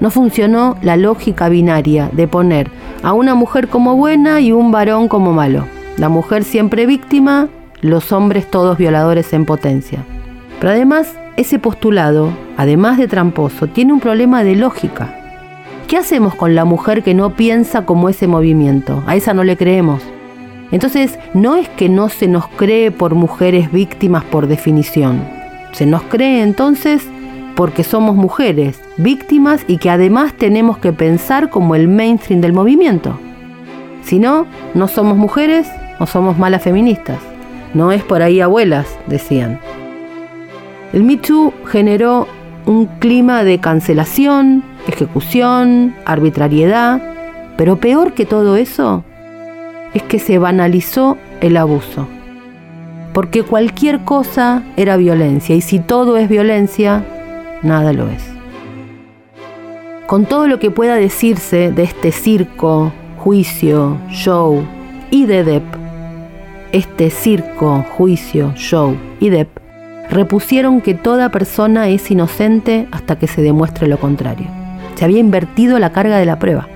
No 0.00 0.10
funcionó 0.10 0.76
la 0.82 0.98
lógica 0.98 1.48
binaria 1.48 2.10
de 2.12 2.28
poner 2.28 2.70
a 3.02 3.14
una 3.14 3.34
mujer 3.34 3.68
como 3.68 3.96
buena 3.96 4.42
y 4.42 4.52
un 4.52 4.72
varón 4.72 5.08
como 5.08 5.32
malo. 5.32 5.64
La 5.96 6.10
mujer 6.10 6.44
siempre 6.44 6.84
víctima, 6.84 7.48
los 7.80 8.12
hombres 8.12 8.50
todos 8.50 8.76
violadores 8.76 9.32
en 9.32 9.46
potencia. 9.46 10.04
Pero 10.61 10.73
además, 10.73 11.18
ese 11.37 11.59
postulado, 11.59 12.31
además 12.59 12.99
de 12.99 13.09
tramposo, 13.09 13.66
tiene 13.66 13.94
un 13.94 14.01
problema 14.01 14.44
de 14.44 14.57
lógica. 14.57 15.16
¿Qué 15.88 15.96
hacemos 15.96 16.35
con 16.35 16.55
la 16.55 16.66
mujer 16.66 17.03
que 17.03 17.14
no 17.14 17.31
piensa 17.31 17.87
como 17.87 18.11
ese 18.11 18.29
movimiento? 18.29 19.03
A 19.07 19.16
esa 19.16 19.33
no 19.33 19.42
le 19.42 19.57
creemos. 19.57 20.03
Entonces, 20.70 21.18
no 21.35 21.57
es 21.57 21.68
que 21.70 21.88
no 21.88 22.11
se 22.11 22.29
nos 22.29 22.46
cree 22.49 22.90
por 22.90 23.14
mujeres 23.14 23.73
víctimas 23.73 24.23
por 24.23 24.46
definición. 24.46 25.25
Se 25.73 25.87
nos 25.87 26.03
cree 26.03 26.42
entonces 26.42 27.09
porque 27.57 27.83
somos 27.83 28.14
mujeres, 28.14 28.81
víctimas 28.99 29.64
y 29.66 29.79
que 29.79 29.90
además 29.90 30.35
tenemos 30.35 30.79
que 30.79 30.92
pensar 30.92 31.51
como 31.51 31.75
el 31.75 31.88
mainstream 31.88 32.40
del 32.40 32.53
movimiento. 32.53 33.18
Si 34.03 34.18
no, 34.18 34.46
no 34.75 34.88
somos 34.88 35.16
mujeres 35.16 35.68
o 35.99 36.07
somos 36.07 36.38
malas 36.38 36.62
feministas. 36.62 37.18
No 37.75 37.92
es 37.92 38.03
por 38.03 38.23
ahí 38.23 38.40
abuelas, 38.40 38.87
decían. 39.07 39.59
El 40.92 41.05
Me 41.05 41.16
Too 41.16 41.53
generó 41.66 42.26
un 42.66 42.87
clima 42.87 43.44
de 43.44 43.59
cancelación, 43.59 44.64
ejecución, 44.88 45.94
arbitrariedad, 46.05 47.00
pero 47.57 47.76
peor 47.76 48.12
que 48.12 48.26
todo 48.26 48.57
eso 48.57 49.05
es 49.94 50.03
que 50.03 50.18
se 50.18 50.38
banalizó 50.38 51.16
el 51.40 51.57
abuso. 51.57 52.09
Porque 53.12 53.44
cualquier 53.44 54.00
cosa 54.00 54.64
era 54.76 54.96
violencia 54.96 55.55
y 55.55 55.61
si 55.61 55.79
todo 55.79 56.16
es 56.16 56.29
violencia, 56.29 57.05
nada 57.62 57.92
lo 57.92 58.09
es. 58.09 58.24
Con 60.09 60.26
todo 60.26 60.48
lo 60.48 60.59
que 60.59 60.72
pueda 60.72 60.96
decirse 60.96 61.70
de 61.70 61.85
este 61.85 62.11
circo, 62.11 62.92
juicio, 63.18 63.96
show 64.11 64.64
y 65.12 65.26
de 65.26 65.44
Depp, 65.44 65.64
este 66.72 67.11
circo, 67.11 67.85
juicio, 67.96 68.53
show 68.57 68.96
y 69.20 69.29
Depp 69.29 69.60
repusieron 70.11 70.81
que 70.81 70.94
toda 70.94 71.31
persona 71.31 71.88
es 71.88 72.11
inocente 72.11 72.88
hasta 72.90 73.16
que 73.16 73.29
se 73.29 73.42
demuestre 73.42 73.87
lo 73.87 73.99
contrario. 73.99 74.49
Se 74.96 75.05
había 75.05 75.20
invertido 75.20 75.79
la 75.79 75.92
carga 75.92 76.18
de 76.18 76.27
la 76.27 76.38
prueba. 76.38 76.68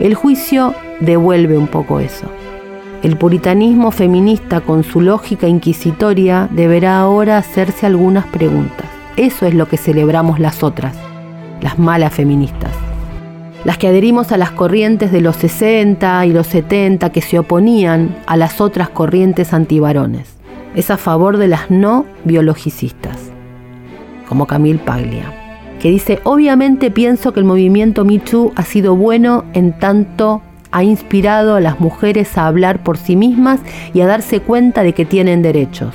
El 0.00 0.14
juicio 0.14 0.74
devuelve 1.00 1.58
un 1.58 1.66
poco 1.66 2.00
eso. 2.00 2.26
El 3.02 3.16
puritanismo 3.16 3.90
feminista 3.90 4.62
con 4.62 4.82
su 4.82 5.00
lógica 5.00 5.46
inquisitoria 5.46 6.48
deberá 6.50 6.98
ahora 6.98 7.38
hacerse 7.38 7.86
algunas 7.86 8.26
preguntas. 8.26 8.86
Eso 9.16 9.46
es 9.46 9.54
lo 9.54 9.68
que 9.68 9.76
celebramos 9.76 10.40
las 10.40 10.62
otras, 10.62 10.96
las 11.60 11.78
malas 11.78 12.14
feministas. 12.14 12.72
Las 13.64 13.78
que 13.78 13.88
adherimos 13.88 14.32
a 14.32 14.38
las 14.38 14.50
corrientes 14.50 15.12
de 15.12 15.20
los 15.20 15.36
60 15.36 16.24
y 16.26 16.32
los 16.32 16.46
70 16.46 17.10
que 17.10 17.20
se 17.20 17.38
oponían 17.38 18.16
a 18.26 18.36
las 18.36 18.60
otras 18.60 18.88
corrientes 18.88 19.52
antivarones. 19.52 20.35
Es 20.76 20.90
a 20.90 20.98
favor 20.98 21.38
de 21.38 21.48
las 21.48 21.70
no 21.70 22.04
biologicistas, 22.24 23.32
como 24.28 24.46
Camille 24.46 24.78
Paglia, 24.78 25.32
que 25.80 25.88
dice, 25.88 26.20
obviamente 26.22 26.90
pienso 26.90 27.32
que 27.32 27.40
el 27.40 27.46
movimiento 27.46 28.04
Me 28.04 28.18
Too 28.18 28.52
ha 28.56 28.62
sido 28.62 28.94
bueno 28.94 29.44
en 29.54 29.72
tanto 29.78 30.42
ha 30.72 30.84
inspirado 30.84 31.54
a 31.54 31.60
las 31.60 31.80
mujeres 31.80 32.36
a 32.36 32.46
hablar 32.46 32.82
por 32.82 32.98
sí 32.98 33.16
mismas 33.16 33.60
y 33.94 34.02
a 34.02 34.06
darse 34.06 34.40
cuenta 34.40 34.82
de 34.82 34.92
que 34.92 35.06
tienen 35.06 35.40
derechos. 35.40 35.94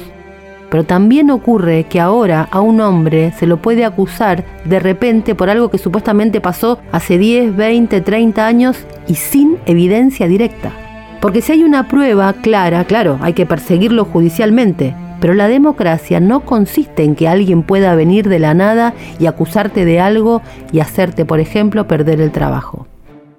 Pero 0.72 0.84
también 0.84 1.30
ocurre 1.30 1.84
que 1.84 2.00
ahora 2.00 2.48
a 2.50 2.62
un 2.62 2.82
hombre 2.82 3.34
se 3.38 3.46
lo 3.46 3.62
puede 3.62 3.86
acusar 3.86 4.44
de 4.66 4.80
repente 4.80 5.36
por 5.36 5.52
algo 5.52 5.70
que 5.70 5.78
supuestamente 5.78 6.42
pasó 6.42 6.80
hace 6.92 7.20
10, 7.20 7.56
20, 7.56 8.02
30 8.02 8.48
años 8.48 8.78
y 9.08 9.14
sin 9.14 9.58
evidencia 9.68 10.28
directa. 10.28 10.72
Porque 11.22 11.42
si 11.42 11.54
hay 11.54 11.64
una 11.64 11.88
prueba 11.88 12.34
clara, 12.34 12.84
claro, 12.86 13.20
hay 13.22 13.34
que 13.34 13.46
perseguirlo 13.46 14.06
judicialmente. 14.06 14.96
Pero 15.22 15.36
la 15.36 15.48
democracia 15.48 16.20
no 16.20 16.42
consiste 16.42 17.04
en 17.04 17.16
que 17.16 17.28
alguien 17.28 17.62
pueda 17.62 17.94
venir 17.96 18.28
de 18.28 18.40
la 18.40 18.56
nada 18.56 18.96
y 19.20 19.28
acusarte 19.28 19.86
de 19.86 20.00
algo 20.00 20.42
y 20.72 20.80
hacerte, 20.80 21.26
por 21.26 21.40
ejemplo, 21.40 21.88
perder 21.88 22.20
el 22.22 22.32
trabajo. 22.32 22.88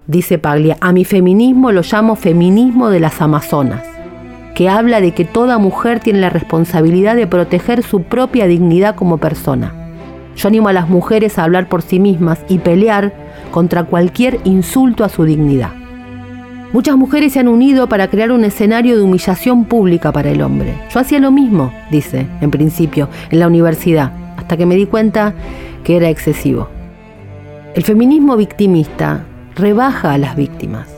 Dice 0.07 0.39
Paglia, 0.39 0.77
a 0.81 0.93
mi 0.93 1.05
feminismo 1.05 1.73
lo 1.73 1.83
llamo 1.83 2.15
feminismo 2.15 2.89
de 2.89 3.01
las 3.01 3.21
Amazonas 3.21 3.83
que 4.55 4.69
habla 4.69 5.01
de 5.01 5.13
que 5.13 5.25
toda 5.25 5.59
mujer 5.59 6.01
tiene 6.01 6.21
la 6.21 6.31
responsabilidad 6.31 7.17
de 7.17 7.27
proteger 7.27 7.83
su 7.83 8.03
propia 8.03 8.47
dignidad 8.47 8.95
como 8.95 9.19
persona. 9.19 9.73
Yo 10.37 10.49
animo 10.49 10.69
a 10.69 10.73
las 10.73 10.89
mujeres 10.89 11.39
a 11.39 11.45
hablar 11.45 11.69
por 11.69 11.83
sí 11.83 11.99
mismas 11.99 12.45
y 12.49 12.59
pelear 12.59 13.13
contra 13.51 13.85
cualquier 13.85 14.41
insulto 14.45 15.05
a 15.05 15.09
su 15.09 15.25
dignidad. 15.25 15.82
Muchas 16.73 16.97
mujeres 16.97 17.35
se 17.35 17.41
han 17.41 17.49
unido 17.49 17.87
para 17.87 18.09
crear 18.09 18.33
un 18.33 18.45
escenario 18.45 18.97
de 18.97 19.03
humillación 19.03 19.67
pública 19.67 20.11
para 20.11 20.31
el 20.31 20.41
hombre. 20.41 20.75
Yo 20.91 21.01
hacía 21.01 21.19
lo 21.19 21.31
mismo, 21.31 21.71
dice, 21.91 22.27
en 22.41 22.51
principio, 22.51 23.11
en 23.31 23.41
la 23.41 23.47
universidad, 23.47 24.13
hasta 24.39 24.57
que 24.57 24.65
me 24.65 24.77
di 24.77 24.87
cuenta 24.87 25.35
que 25.85 25.99
era 25.99 26.09
excesivo. 26.09 26.69
El 27.75 27.85
feminismo 27.85 28.39
victimista 28.39 29.27
rebaja 29.55 30.13
a 30.13 30.19
las 30.19 30.35
víctimas. 30.35 30.89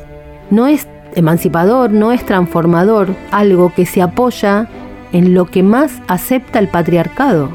No 0.48 0.68
es 0.68 0.86
emancipador, 1.16 1.90
no 1.90 2.12
es 2.12 2.24
transformador, 2.24 3.08
algo 3.32 3.72
que 3.74 3.84
se 3.84 4.00
apoya 4.00 4.68
en 5.12 5.34
lo 5.34 5.46
que 5.46 5.64
más 5.64 6.02
acepta 6.06 6.60
el 6.60 6.68
patriarcado. 6.68 7.48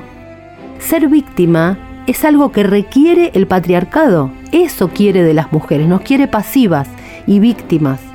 Ser 0.79 1.07
víctima 1.07 1.77
es 2.05 2.25
algo 2.25 2.51
que 2.51 2.63
requiere 2.63 3.31
el 3.33 3.47
patriarcado. 3.47 4.29
Eso 4.51 4.89
quiere 4.89 5.23
de 5.23 5.33
las 5.33 5.53
mujeres, 5.53 5.87
nos 5.87 6.01
quiere 6.01 6.27
pasivas 6.27 6.89
y 7.27 7.39
víctimas. 7.39 8.08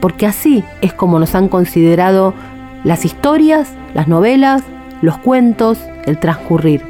Porque 0.00 0.26
así 0.26 0.64
es 0.80 0.92
como 0.92 1.18
nos 1.18 1.34
han 1.34 1.48
considerado 1.48 2.34
las 2.84 3.04
historias, 3.04 3.72
las 3.94 4.08
novelas, 4.08 4.62
los 5.02 5.18
cuentos, 5.18 5.78
el 6.06 6.18
transcurrir. 6.18 6.82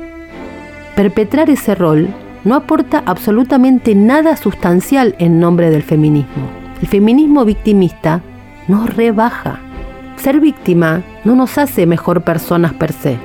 Perpetrar 0.95 1.51
ese 1.51 1.75
rol 1.75 2.09
no 2.45 2.55
aporta 2.55 3.03
absolutamente 3.07 3.95
nada 3.95 4.37
sustancial 4.37 5.15
en 5.19 5.41
nombre 5.41 5.71
del 5.71 5.83
feminismo. 5.83 6.49
El 6.81 6.89
feminismo 6.89 7.45
victimista 7.45 8.23
nos 8.69 8.95
rebaja. 8.95 9.61
Ser 10.17 10.41
víctima 10.41 11.03
no 11.25 11.35
nos 11.35 11.59
hace 11.59 11.87
mejor 11.87 12.23
personas 12.23 12.73
per 12.73 12.93
se. 12.93 13.19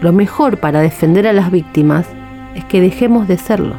Lo 0.00 0.12
mejor 0.12 0.58
para 0.58 0.80
defender 0.80 1.26
a 1.26 1.32
las 1.32 1.50
víctimas 1.50 2.06
es 2.54 2.64
que 2.64 2.80
dejemos 2.80 3.28
de 3.28 3.38
serlo. 3.38 3.74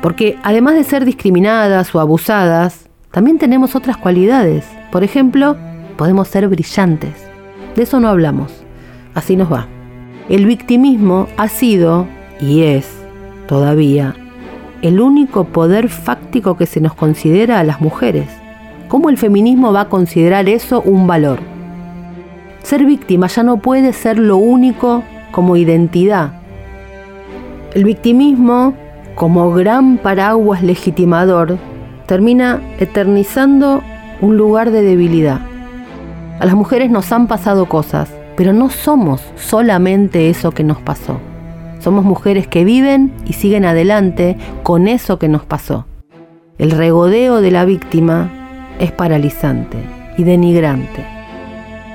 Porque 0.00 0.38
además 0.42 0.74
de 0.74 0.84
ser 0.84 1.04
discriminadas 1.04 1.94
o 1.94 2.00
abusadas, 2.00 2.88
también 3.12 3.38
tenemos 3.38 3.76
otras 3.76 3.98
cualidades. 3.98 4.66
Por 4.90 5.04
ejemplo, 5.04 5.56
podemos 5.96 6.28
ser 6.28 6.48
brillantes. 6.48 7.14
De 7.76 7.82
eso 7.82 8.00
no 8.00 8.08
hablamos. 8.08 8.64
Así 9.14 9.36
nos 9.36 9.52
va. 9.52 9.68
El 10.30 10.46
victimismo 10.46 11.28
ha 11.36 11.48
sido 11.48 12.06
y 12.40 12.62
es 12.62 12.90
todavía 13.46 14.16
el 14.80 15.00
único 15.00 15.44
poder 15.44 15.88
fáctico 15.88 16.56
que 16.56 16.66
se 16.66 16.80
nos 16.80 16.94
considera 16.94 17.60
a 17.60 17.64
las 17.64 17.80
mujeres. 17.80 18.28
¿Cómo 18.88 19.10
el 19.10 19.18
feminismo 19.18 19.72
va 19.72 19.82
a 19.82 19.88
considerar 19.88 20.48
eso 20.48 20.80
un 20.80 21.06
valor? 21.06 21.38
Ser 22.62 22.84
víctima 22.84 23.26
ya 23.26 23.42
no 23.42 23.58
puede 23.58 23.92
ser 23.92 24.18
lo 24.18 24.38
único 24.38 25.02
como 25.30 25.56
identidad. 25.56 26.32
El 27.74 27.84
victimismo, 27.84 28.74
como 29.14 29.52
gran 29.52 29.98
paraguas 29.98 30.62
legitimador, 30.62 31.58
termina 32.06 32.60
eternizando 32.78 33.82
un 34.20 34.36
lugar 34.36 34.70
de 34.70 34.82
debilidad. 34.82 35.40
A 36.38 36.46
las 36.46 36.54
mujeres 36.54 36.90
nos 36.90 37.12
han 37.12 37.28
pasado 37.28 37.66
cosas, 37.66 38.10
pero 38.36 38.52
no 38.52 38.70
somos 38.70 39.22
solamente 39.36 40.30
eso 40.30 40.52
que 40.52 40.64
nos 40.64 40.78
pasó. 40.80 41.20
Somos 41.78 42.04
mujeres 42.04 42.46
que 42.46 42.64
viven 42.64 43.12
y 43.26 43.32
siguen 43.32 43.64
adelante 43.64 44.36
con 44.62 44.88
eso 44.88 45.18
que 45.18 45.28
nos 45.28 45.44
pasó. 45.44 45.86
El 46.58 46.70
regodeo 46.70 47.40
de 47.40 47.50
la 47.50 47.64
víctima 47.64 48.30
es 48.78 48.92
paralizante 48.92 49.78
y 50.16 50.24
denigrante. 50.24 51.04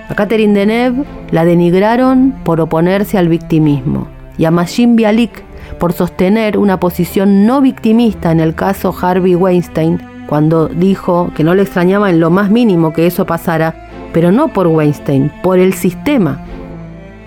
A 0.10 0.16
Catherine 0.16 0.54
Deneuve 0.54 1.04
la 1.32 1.46
denigraron 1.46 2.34
por 2.44 2.62
oponerse 2.62 3.18
al 3.18 3.28
victimismo 3.28 4.08
y 4.38 4.46
a 4.46 4.52
Machine 4.52 4.96
Bialik 4.96 5.44
por 5.80 5.94
sostener 5.94 6.58
una 6.58 6.80
posición 6.80 7.46
no 7.46 7.62
victimista 7.62 8.32
en 8.32 8.40
el 8.40 8.56
caso 8.56 8.96
Harvey 9.00 9.36
Weinstein 9.36 10.02
cuando 10.28 10.68
dijo 10.68 11.32
que 11.36 11.44
no 11.44 11.56
le 11.56 11.64
extrañaba 11.64 12.10
en 12.10 12.20
lo 12.20 12.30
más 12.30 12.50
mínimo 12.50 12.92
que 12.94 13.08
eso 13.08 13.26
pasara, 13.26 13.90
pero 14.14 14.32
no 14.32 14.50
por 14.50 14.68
Weinstein, 14.68 15.32
por 15.42 15.60
el 15.60 15.74
sistema 15.74 16.44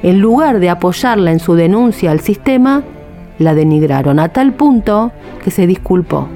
en 0.02 0.20
lugar 0.20 0.60
de 0.60 0.70
apoyarla 0.70 1.30
en 1.30 1.40
su 1.40 1.54
denuncia 1.54 2.10
al 2.10 2.20
sistema, 2.20 2.82
la 3.38 3.54
denigraron 3.54 4.18
a 4.18 4.30
tal 4.30 4.52
punto 4.52 5.12
que 5.44 5.50
se 5.50 5.66
disculpó. 5.66 6.28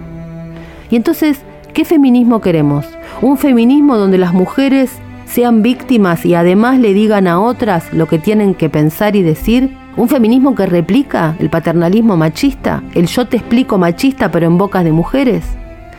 Y 0.91 0.97
entonces, 0.97 1.43
¿qué 1.73 1.85
feminismo 1.85 2.41
queremos? 2.41 2.87
¿Un 3.23 3.39
feminismo 3.39 3.97
donde 3.97 4.19
las 4.19 4.35
mujeres 4.35 4.99
sean 5.25 5.63
víctimas 5.63 6.27
y 6.27 6.35
además 6.35 6.79
le 6.79 6.93
digan 6.93 7.27
a 7.27 7.41
otras 7.41 7.93
lo 7.93 8.07
que 8.07 8.19
tienen 8.19 8.55
que 8.55 8.69
pensar 8.69 9.17
y 9.17 9.23
decir? 9.23 9.75
¿Un 9.97 10.09
feminismo 10.09 10.55
que 10.55 10.67
replica 10.67 11.37
el 11.39 11.51
paternalismo 11.51 12.17
machista? 12.17 12.83
¿El 12.95 13.07
yo 13.07 13.27
te 13.27 13.37
explico 13.37 13.79
machista 13.79 14.31
pero 14.31 14.47
en 14.47 14.59
bocas 14.59 14.85
de 14.85 14.93
mujeres? 14.93 15.45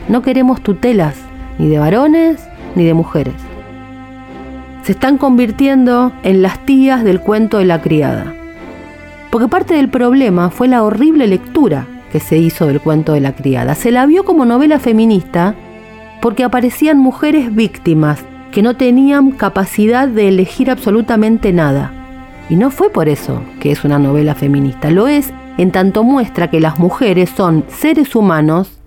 No 0.08 0.22
queremos 0.22 0.60
tutelas, 0.60 1.16
ni 1.58 1.68
de 1.68 1.78
varones 1.78 2.46
ni 2.74 2.84
de 2.84 2.94
mujeres 2.94 3.34
se 4.86 4.92
están 4.92 5.18
convirtiendo 5.18 6.12
en 6.22 6.42
las 6.42 6.64
tías 6.64 7.02
del 7.02 7.20
cuento 7.20 7.58
de 7.58 7.64
la 7.64 7.82
criada. 7.82 8.32
Porque 9.32 9.48
parte 9.48 9.74
del 9.74 9.88
problema 9.88 10.48
fue 10.50 10.68
la 10.68 10.84
horrible 10.84 11.26
lectura 11.26 11.88
que 12.12 12.20
se 12.20 12.38
hizo 12.38 12.68
del 12.68 12.80
cuento 12.80 13.12
de 13.12 13.20
la 13.20 13.34
criada. 13.34 13.74
Se 13.74 13.90
la 13.90 14.06
vio 14.06 14.24
como 14.24 14.44
novela 14.44 14.78
feminista 14.78 15.56
porque 16.22 16.44
aparecían 16.44 16.98
mujeres 16.98 17.52
víctimas 17.52 18.20
que 18.52 18.62
no 18.62 18.76
tenían 18.76 19.32
capacidad 19.32 20.06
de 20.06 20.28
elegir 20.28 20.70
absolutamente 20.70 21.52
nada. 21.52 21.92
Y 22.48 22.56
no 22.56 22.70
fue 22.70 22.90
por 22.90 23.08
eso 23.08 23.42
que 23.60 23.72
es 23.72 23.84
una 23.84 23.98
novela 23.98 24.34
feminista, 24.34 24.90
lo 24.90 25.08
es 25.08 25.32
en 25.58 25.72
tanto 25.72 26.04
muestra 26.04 26.50
que 26.50 26.60
las 26.60 26.78
mujeres 26.78 27.30
son 27.30 27.64
seres 27.68 28.14
humanos 28.14 28.78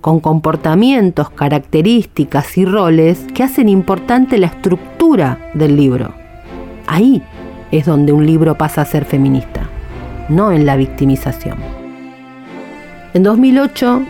con 0.00 0.20
comportamientos, 0.20 1.30
características 1.30 2.58
y 2.58 2.64
roles 2.64 3.24
que 3.32 3.44
hacen 3.44 3.68
importante 3.68 4.36
la 4.36 4.48
estructura 4.48 5.38
del 5.54 5.76
libro. 5.76 6.12
Ahí 6.86 7.22
es 7.70 7.86
donde 7.86 8.12
un 8.12 8.26
libro 8.26 8.58
pasa 8.58 8.82
a 8.82 8.84
ser 8.84 9.04
feminista, 9.04 9.68
no 10.28 10.50
en 10.50 10.66
la 10.66 10.76
victimización. 10.76 11.56
En 13.14 13.22
2008, 13.22 14.02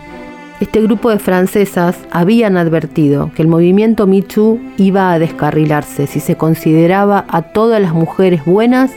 este 0.62 0.80
grupo 0.80 1.10
de 1.10 1.18
francesas 1.18 1.98
habían 2.12 2.56
advertido 2.56 3.32
que 3.34 3.42
el 3.42 3.48
movimiento 3.48 4.06
Too 4.06 4.60
iba 4.76 5.12
a 5.12 5.18
descarrilarse 5.18 6.06
si 6.06 6.20
se 6.20 6.36
consideraba 6.36 7.24
a 7.28 7.42
todas 7.42 7.82
las 7.82 7.94
mujeres 7.94 8.44
buenas 8.44 8.92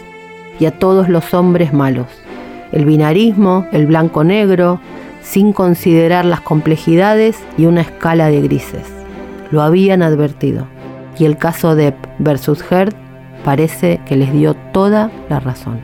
y 0.60 0.68
a 0.68 0.72
todos 0.78 1.10
los 1.10 1.34
hombres 1.34 1.74
malos. 1.74 2.06
El 2.72 2.86
binarismo, 2.86 3.66
el 3.72 3.88
blanco-negro, 3.88 4.80
sin 5.24 5.54
considerar 5.54 6.24
las 6.24 6.42
complejidades 6.42 7.40
y 7.58 7.66
una 7.66 7.82
escala 7.82 8.28
de 8.28 8.42
grises. 8.42 8.86
Lo 9.50 9.64
habían 9.64 10.04
advertido. 10.04 10.68
Y 11.18 11.26
el 11.26 11.36
caso 11.36 11.76
Depp 11.76 11.96
versus 12.20 12.64
Heard 12.70 12.94
parece 13.44 14.02
que 14.06 14.16
les 14.16 14.32
dio 14.32 14.54
toda 14.72 15.10
la 15.30 15.40
razón. 15.40 15.80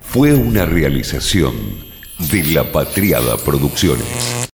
Fue 0.00 0.34
una 0.34 0.66
realización 0.66 1.89
de 2.20 2.44
La 2.44 2.64
Patriada 2.64 3.36
Producciones. 3.38 4.40